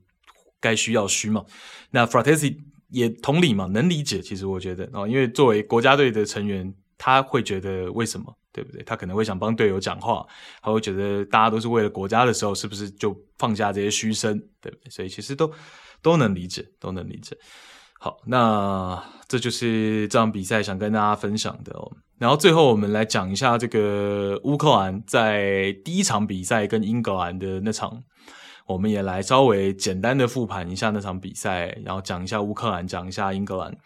[0.59, 1.45] 该需要嘘嘛。
[1.91, 2.57] 那 Fratesi
[2.89, 4.19] 也同理嘛，能理解。
[4.21, 8.83] 其实我觉得哦，因为作为国家队的成员，他会觉得为什么，对不对？
[8.83, 10.25] 他可能会想帮队友讲话，
[10.61, 14.89] 他会觉得大家都是为了国家的时候，是不是就放下这些嘘声，对不对？
[14.89, 15.51] 所以其实都
[16.01, 17.37] 都能理解，都能理解。
[17.99, 21.89] 好，那这就是这场比赛想跟大家分享的哦。
[22.17, 28.03] 然后最后我们来讲一下这个乌克兰在第一场比赛跟英格兰的那场，
[28.65, 33.77] 我们也来稍微简单的复盘一下那场比赛，然后讲一下乌克兰，讲一下英格兰。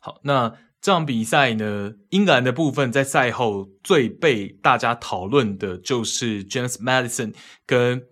[0.00, 0.48] 好，那
[0.80, 8.02] 这场比赛呢，英格兰的部分在赛后最被大家讨论的就是 James Madison 跟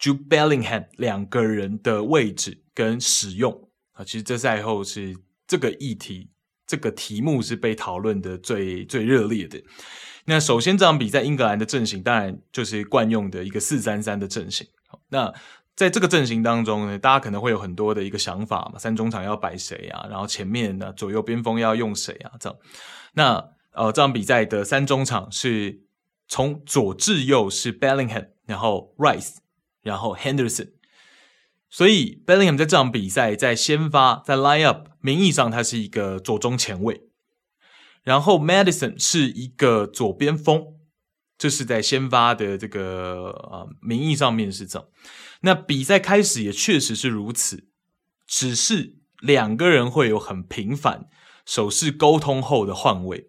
[0.00, 2.62] Jude Bellingham 两个人的位置。
[2.78, 3.67] 跟使用
[3.98, 6.30] 啊，其实这赛后是这个议题，
[6.66, 9.60] 这个题目是被讨论的最最热烈的。
[10.26, 14.68] 那首先这场比赛，英格兰的阵型当然就是惯用的一个四三三的阵型。
[15.08, 15.34] 那
[15.74, 20.06] 在这个阵型当中呢，大家可能会有很多的一个想法嘛，三中场要摆谁啊？
[20.08, 22.32] 然后前面呢，左右边锋要用谁啊？
[22.38, 22.58] 这样，
[23.14, 25.80] 那呃，这场比赛的三中场是
[26.28, 29.38] 从左至右是 Bellingham，然后 Rice，
[29.82, 30.77] 然后 Henderson。
[31.70, 37.02] 所以 Bellingham 在这场比赛在先发，在 line up 名义上他是一个左中前卫，
[38.02, 40.64] 然后 Madison 是一个左边锋，
[41.36, 44.88] 这是在先发的这个呃名义上面是这样。
[45.42, 47.68] 那比赛开始也确实是如此，
[48.26, 51.08] 只是两个人会有很频繁
[51.44, 53.28] 手势沟通后的换位，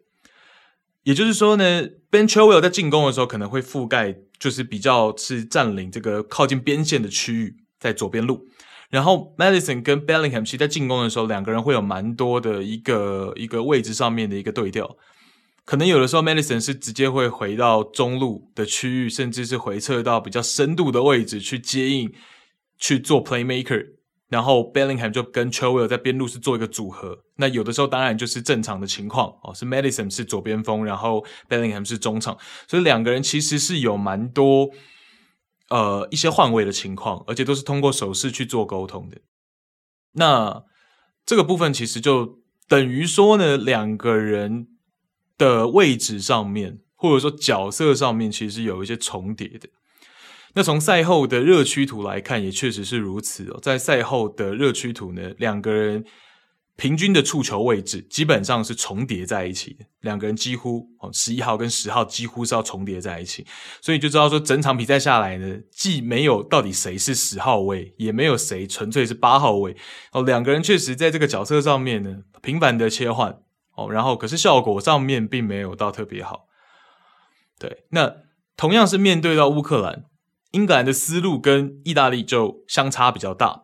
[1.04, 7.58] 也就是说呢，Ben Chilwell 在进攻的时候可能会覆盖，就是比较是占领这个靠近边线的区域。
[7.80, 8.46] 在左边路，
[8.90, 14.98] 然后 Madison 跟 Bellingham 其实在进攻的时候，两个人会有蛮多的一个一个位置上面的一个对调，
[15.64, 22.12] 可能有的时候 Madison 是直接会回到中路的区域，甚至是回撤到比较深度的位置去接应，
[22.78, 23.86] 去做 playmaker，
[24.28, 27.20] 然后 Bellingham 就跟 Chilwell 在边路是做一个组合。
[27.38, 34.70] 那有的时候当然就是正常的情况哦，是 Madison 是左边锋，然后 Bellingham 是中场，所以两个人其实是有蛮多。
[35.70, 39.18] 呃，一些换位的情况，而且都是通过手势去做沟通的。
[40.14, 40.64] 那
[41.26, 44.68] 这个部分其实就等于说呢，两个人
[45.38, 49.70] 的位置上面，或者说角色上面，其实有一些重叠的。
[50.56, 53.60] 那从赛后的热区图来看，也确实是如此哦。
[53.62, 56.06] 在赛后的热区图呢，两个人。
[56.80, 63.46] 平均的触球位置基本上是重叠在一起的，两个人几乎哦，十一号跟十号几乎是要重叠在一起，
[63.82, 69.76] 所以就知道说整场比赛下来呢，既没有到底谁是十号位，也没有谁纯粹是八号位
[70.14, 73.38] 哦，两个人确实在这个角色上面呢频繁的切换
[73.76, 76.48] 哦，然后可是效果上面并没有到特别好。
[77.60, 78.16] 对，那
[78.56, 80.06] 同样是面对到乌克兰，
[80.52, 83.64] 英格兰的思路跟意大利就相差比较大。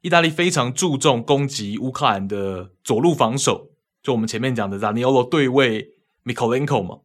[0.00, 3.72] 意大利非常注重攻击乌克兰的左路防守，
[4.02, 5.94] 就我们前面讲的 Zaniolo 对位
[6.24, 7.00] Mykolenko 嘛，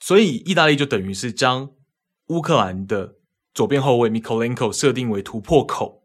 [0.00, 1.70] 所以意大利就等于是将
[2.28, 3.16] 乌克兰的
[3.52, 6.04] 左边后卫 Mykolenko 设定为突破口，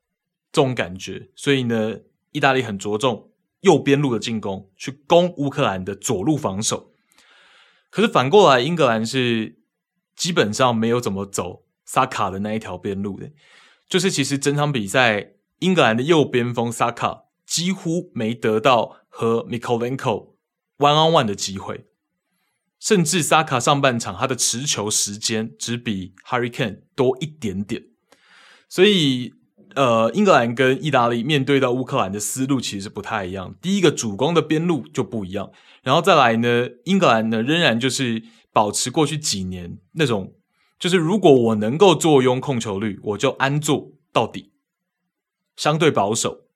[0.51, 1.29] 这种感觉。
[1.35, 1.99] 所以呢，
[2.31, 6.91] 意大利很着重右边路的进攻，去攻乌克兰的左路防守。
[7.89, 9.59] 可是反过来，英格兰是
[10.15, 13.31] 基本上没有怎么走萨卡的那一条边路的。
[13.91, 20.35] 就是其实整场比赛，英格兰的右边锋萨卡几乎没得到和 Mikolenko
[20.77, 21.87] one on one 的机会，
[22.79, 27.83] 甚至萨卡上半场他的持球时间只比 Harry Kane 多一点点。
[28.69, 29.33] 所以，
[29.75, 33.53] 呃，英格兰跟意大利面对到乌克兰的思路其实不太一样。
[33.61, 35.51] 第一个主攻的边路就不一样，
[35.83, 38.23] 然后再来呢，英格兰呢仍然就是
[38.53, 40.35] 保持过去几年那种。
[40.81, 44.51] 就是如果我能够坐拥控球率，我就安坐到底，
[45.55, 46.47] 相对保守。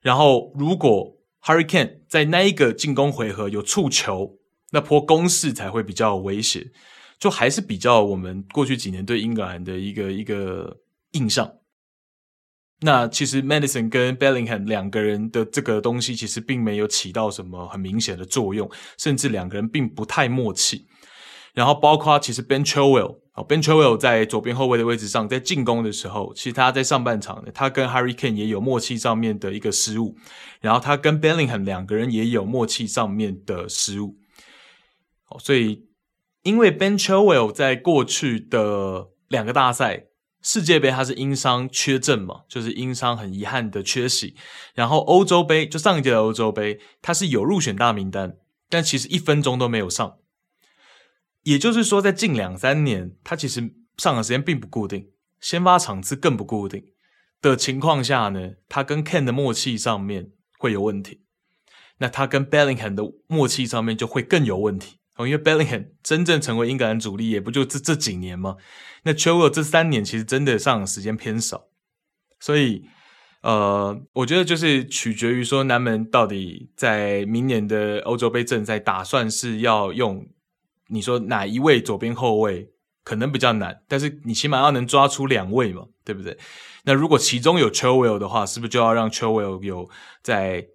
[0.00, 4.38] 然后，如果 Hurricane 在那一个进攻回合有触球，
[4.70, 6.70] 那波攻势才会比较有威胁。
[7.18, 10.78] 就还是比较我们过去几年对英格兰的一个一个
[11.10, 11.56] 印象。
[12.82, 20.86] 那其实 Madison 跟 Bellingham 两个人的这个东西，其实并没有起到什么很明显的作用，甚至两个人并不太默契。
[21.52, 30.16] 然后包括其实 Ben Chilwell，Ben Chilwell 在左边后卫的位置上，在进攻的时候，其实他在上半场呢，他跟 Harry Kane 也有默契上面的一个失误，
[30.60, 34.16] 然后他跟 Bellingham 两个人也有默契上面的失误。
[35.28, 35.86] 哦，所以
[36.42, 40.06] 因为 Ben Chilwell 在过去的两个大赛
[40.42, 44.34] 世界杯他是因伤缺阵嘛，就是因伤很遗憾的缺席，
[44.74, 48.36] 然后欧洲杯就上一届的欧洲杯他是有入选大名单，
[48.68, 50.16] 但其实一分钟都没有上。
[51.42, 53.60] 也就是说，在近两三年，他其实
[53.96, 55.08] 上场时间并不固定，
[55.40, 56.84] 先发场次更不固定
[57.40, 61.22] 的情况下呢，他跟 Kane 的默契上面会有问题。
[61.98, 68.56] 那他跟 Bellingham 的默契上面就会更有问题哦，因为 Bellingham 真正成为英格兰主力也不就这这几年吗？
[69.04, 71.68] 那 Chilwell 这三年其实真的上场时间偏少，
[72.38, 72.84] 所以
[73.42, 80.26] 呃，我觉得就是取决于说南门到底在明年的欧洲杯正赛打算是要用。
[80.90, 82.68] 你说哪一位左边后卫
[83.02, 86.36] 可能比较难，但是你起码要能抓出两位嘛，对不对？
[86.84, 89.88] 那如果其中有 Chilwell 的话，是不是就要让 Chilwell 有
[90.22, 90.66] 在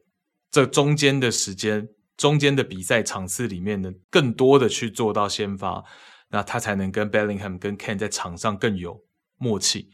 [0.50, 5.84] 这中间的时间、中间的比赛场次里面呢，更多的去做到先发，
[6.30, 9.02] 那他才能跟 Bellingham 跟 Ken 在场上更有
[9.38, 9.90] 默契。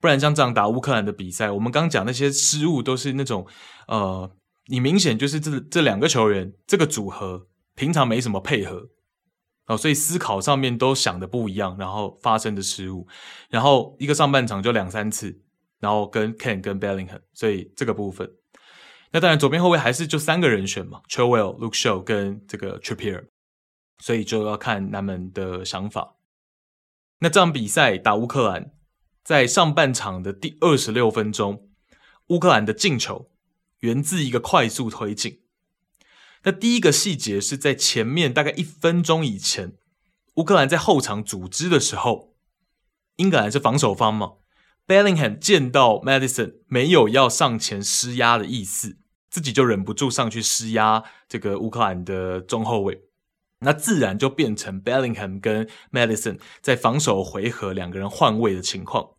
[0.00, 3.46] 不然像这样打乌克兰的比赛，我们刚讲那些失误都是那种
[3.88, 4.30] 呃，
[4.66, 8.90] 你明显就是这这两个球员这个组合平常没什么配合。
[9.66, 13.06] 哦，所以思考上面都想的不一样，然后发生的失误，
[13.48, 15.40] 然后一个上半场就两三次，
[15.80, 18.30] 然后跟 Ken 跟 Bellingham，所以这个部分，
[19.12, 23.28] 那当然左边后卫还是就三个人选嘛，Chilwell、Luke Shaw 跟这个 Trippier，
[23.98, 26.16] 所以就要看他们的想法。
[27.20, 28.72] 那这场比赛打乌克兰，
[29.22, 31.70] 在上半场的第二十六分钟，
[32.26, 33.30] 乌克兰的进球
[33.80, 35.43] 源自一个快速推进。
[36.44, 39.72] 那第一个细节是在前面大概一分钟以前，
[40.34, 42.34] 乌克兰在后场组织的时候，
[43.16, 44.34] 英格兰是防守方嘛
[44.86, 48.98] ，Bellingham 见到 Madison 没有要上前施压的意思，
[49.30, 53.04] 自己就忍不住上去施压这个乌克兰的中后卫，
[53.60, 59.12] 那自然就变成 Bellingham 跟 Madison 在防守回合两个人换位的情况。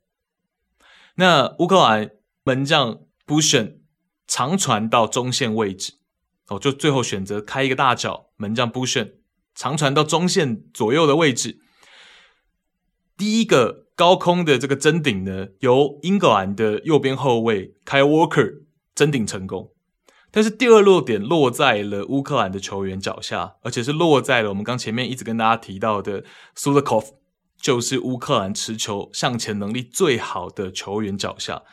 [1.16, 2.12] 那乌克兰
[2.44, 3.80] 门将 Bushyn
[4.28, 5.94] 长传到中线位置。
[6.48, 9.16] 哦，就最后选择开一个大脚，门将扑射
[9.56, 11.60] 长传到中线左右的位置。
[13.18, 19.72] 第一个高空的这个争顶呢，由英格兰的右边后卫 Kyle Walker 争顶成功。
[20.32, 26.26] 但是第二落点落在了乌克兰的球员脚下，而且是落在了我们刚前面一直跟大家提到的
[26.58, 27.12] Sulakov，
[27.62, 31.64] 就是乌克兰持球向前能力最好的球员脚下。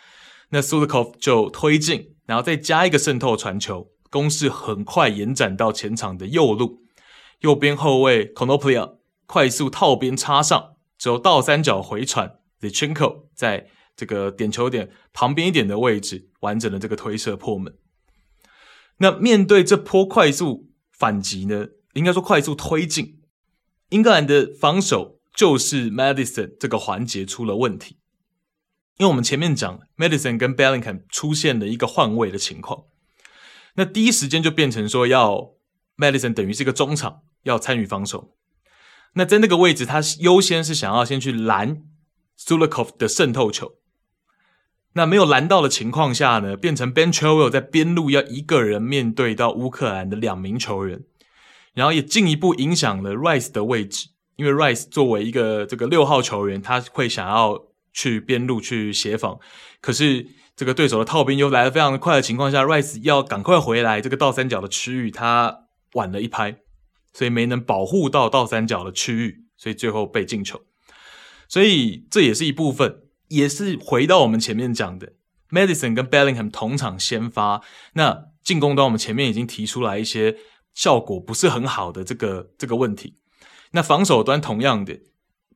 [0.51, 3.89] 那 Sulakov 就推进，然后再加一个渗透传球。
[4.13, 6.83] 攻势很快延展到前场的右路，
[7.41, 17.75] 右边后卫 Conoplia 快速套边插上，之后倒三角回传，Zinchenko 在这个点球点旁边一点的位置完整的这个推射破门。
[18.99, 23.23] 那面对这波快速反击呢，应该说快速推进，
[23.89, 27.97] 英格兰的防守就是 Madison 这个环节出了问题，
[28.99, 32.85] 因为我们前面讲 Madison 跟 Bellingham 出现了一个换位的情况。
[33.75, 35.53] 那第一时间就变成说要
[35.97, 38.35] Madison 等于是个中场要参与防守，
[39.15, 41.83] 那在那个位置他优先是想要先去拦
[42.39, 43.77] Sulakov 的渗透球，
[44.93, 51.03] 那没有拦到的情况下呢，变成 Ben Chilwell 在边路要一个人面对到乌克兰的两名球员，
[51.73, 57.63] 然后也进一步影响了 Rice 的位置，因为 Rice 作为一个这个六号球员，他会想要
[57.95, 59.39] 去边路去协防，
[59.81, 60.27] 可是。
[60.55, 65.61] 这个对手的套边又来得非常的快的情况下，Rice 要赶快回来这个倒三角的区域，他
[65.95, 66.59] 晚了一拍，
[67.13, 70.61] 所以没能保护到倒三角的区域，所以最后被进球。
[71.49, 75.15] 所以这也是一部分，也是回到我们前面讲的
[75.51, 77.63] ，Maddison 跟 Bellingham 同场先发，
[77.95, 80.37] 那进攻端我们前面已经提出来一些
[80.75, 83.17] 效果不是很好的这个这个问题，
[83.73, 85.01] 那防守端同样的。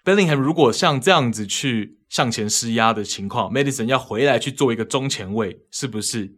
[0.05, 6.36] Bellingham 如果像这样子去向前施压的情况，Maddison 要回来去做一个中前卫，是不是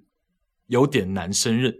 [0.66, 1.74] 有点难胜任？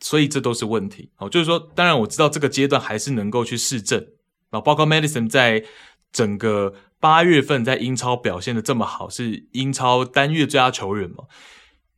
[0.00, 1.10] 所以这都是问题。
[1.14, 4.04] 好，就是说，当然我知道这个阶段还是能够去试正
[4.50, 5.64] 啊，包括 Madison 在
[6.12, 11.24] 整个八月份在英超表现的这么好，是英超单月最佳球员嘛，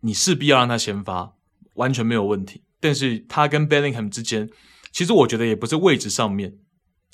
[0.01, 1.35] 你势必要让他先发，
[1.75, 2.63] 完全没有问题。
[2.79, 4.51] 但是他跟 Bellingham 之间，
[4.93, 6.59] 其实我觉得也不是位置上面。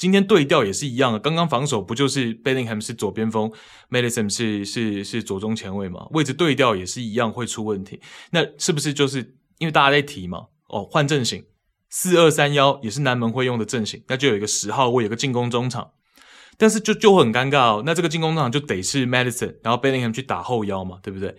[0.01, 3.53] 今天对调也是一样的，刚刚防守不就是 Bellingham 是左边锋
[3.91, 6.07] ，Madison 是是是左中前卫嘛？
[6.13, 8.01] 位置对调也是一样会出问题。
[8.31, 10.47] 那是不是就是因为大家在提嘛？
[10.69, 11.45] 哦，换阵型，
[11.91, 15.91] 四二三幺也是南门会用的阵型，那就有一个十号位，有个进攻中场，
[16.57, 17.83] 但是就就很尴尬哦。
[17.85, 21.37] 那这个进攻中场就得是 Madison，然后 Bellingham 去打后腰嘛，对不对？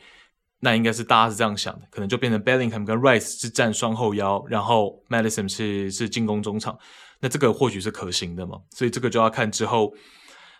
[0.59, 6.77] 那应该是大家是这样想的，可能就变成 Bellingham 跟 Rice 是站双后腰，然后 Maddison 是是进攻中场。
[7.21, 9.93] 那这个或许是可行的嘛，所以这个就要看之后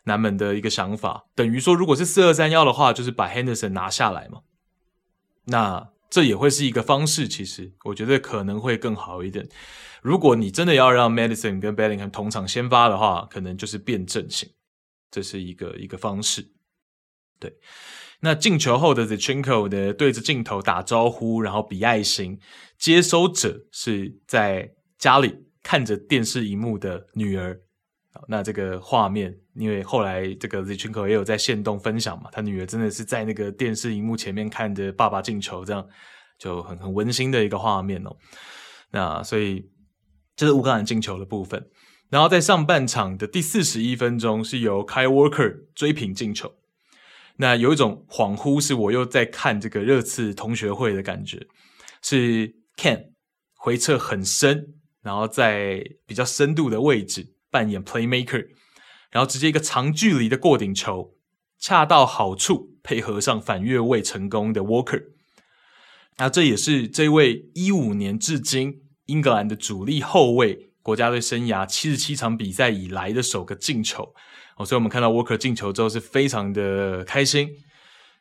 [0.06, 1.26] 南门的一个想法。
[1.36, 4.42] 等于说，如果是四二三幺的话，就是把 Henderson 拿下来嘛。
[5.46, 9.50] 那这也会是一个方式，其实我觉得可能会更好一点。
[10.02, 14.50] 如果你真的要让 Madison 跟 Bellingham 同场先发的话，可能就是变阵型，
[15.10, 16.52] 这是一个一个方式。
[17.40, 17.56] 对，
[18.20, 22.40] 那进球后的 Zinchenko 的对着镜头打招呼，然后比爱心，
[22.78, 25.51] 接收者是在家里。
[25.64, 27.60] 看着电视荧幕的女儿，
[28.28, 35.88] 那这个画面，因为后来这个 Zichenko 也有在线动分享嘛，他女儿真的是在那个电视荧幕前面看着爸爸进球，这样
[36.38, 38.18] 就很很温馨的一个画面哦。
[38.92, 39.70] 那所以
[40.36, 41.70] 这是乌克兰进球的部分，
[42.10, 46.54] 然后在上半场的第四十一分钟是由 Kyle Walker 追平进球，
[47.38, 51.48] 那有一种恍惚，是我又在看这个热刺同学会的感觉，
[52.02, 53.12] 是 Kane
[53.54, 54.81] 回撤很深。
[55.02, 58.48] 然后在比较深度的位置扮演 playmaker，
[59.10, 61.16] 然后直接一个长距离的过顶球，
[61.60, 65.04] 恰到好处配合上反越位成功的 Walker，
[66.18, 74.14] 那这也是这位一五年至今英格兰的主力后卫国家队生涯七十七场比赛以来的首个进球
[74.58, 77.50] 哦，所以我们看到 Walker 进球之后是非常的开心。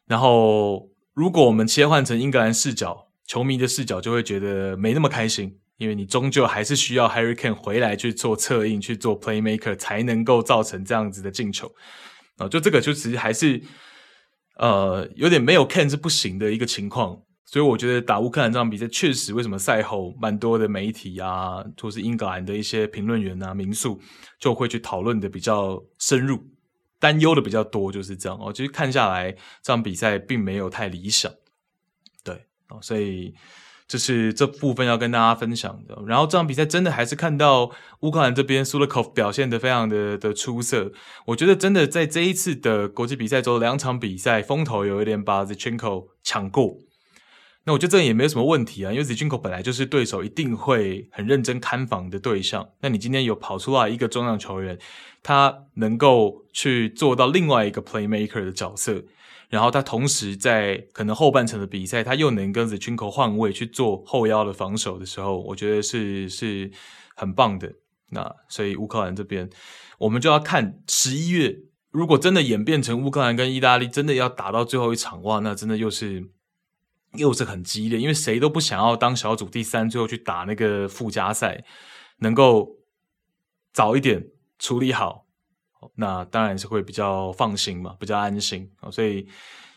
[0.06, 11.74] 然后，如果我们切换成英格兰视角，球迷的视角就会觉得没那么开心，因为你终究还是需要 Harry Kane 回来去做策应、去做 playmaker 才能够造成这样子的进球
[12.36, 12.46] 啊。
[12.46, 13.62] 就这个就其实还是
[14.58, 17.22] 呃有点没有 Kane 是不行的一个情况。
[17.46, 24.00] 所以我觉得打乌克兰这场比赛确实，为什么赛后蛮多的媒体啊，或是英格兰的一些评论员啊、名宿
[24.38, 26.38] 就会去讨论的比较深入，
[27.00, 28.52] 担忧的比较多，就是这样哦。
[28.52, 31.32] 其实看下来，这场比赛并没有太理想，
[32.22, 33.34] 对哦，所以
[33.90, 36.00] 这是这部分要跟大家分享的。
[36.06, 37.68] 然后这场比赛真的还是看到
[38.02, 40.92] 乌克兰这边苏勒科夫表现得非常的的出色，
[41.26, 46.76] 我觉得真的在这一次的国际比赛中，两场比赛风头有一点把 Zichenko 抢过。
[47.64, 52.68] 那我觉得这也没有什么问题啊，因为 Zichenko 本来就是对手一定会很认真看防的对象。
[52.80, 54.78] 那你今天有跑出来一个中场球员，
[55.20, 59.02] 他能够去做到另外一个 playmaker 的角色，
[59.50, 66.70] 然后他同时在可能后半程的比赛，他又能跟 Zinchenko 换位去做后腰的防守的时候，我觉得是是
[67.14, 67.74] 很棒的。
[68.08, 69.50] 那所以乌克兰这边，
[69.98, 71.58] 我们就要看十一月，
[71.90, 76.30] 如果真的演变成乌克兰跟意大利真的要打到最后一场哇，那真的又是。
[77.14, 81.64] 又是很激烈，因为谁都不想要当小组第三，最后去打那个附加赛，
[82.18, 82.76] 能够
[83.72, 84.28] 早一点
[84.60, 85.26] 处理好，
[85.94, 88.70] 那当然是会比较放心嘛，比较安心。
[88.90, 89.26] 所以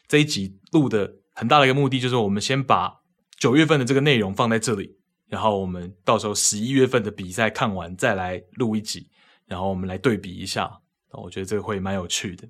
[0.07, 3.01] 这一集录的很大的一个目的，就是我们先把
[3.37, 4.97] 九月份的这个内容放在这里，
[5.27, 9.09] 然后我们到时候十一月份的比赛看完再来录一集，
[9.45, 10.79] 然后我们来对比一下。
[11.11, 12.47] 我觉得这个会蛮有趣的。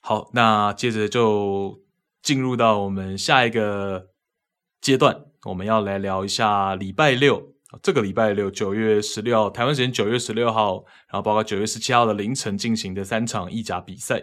[0.00, 1.80] 好，那接着就。
[2.22, 4.10] 进入到我们下一个
[4.82, 14.22] 阶段，我们要来聊一下礼拜六，这个礼拜六九月十六号，台湾时间九月十六号，然后包括九月十七号的凌晨进行的三场意甲比赛。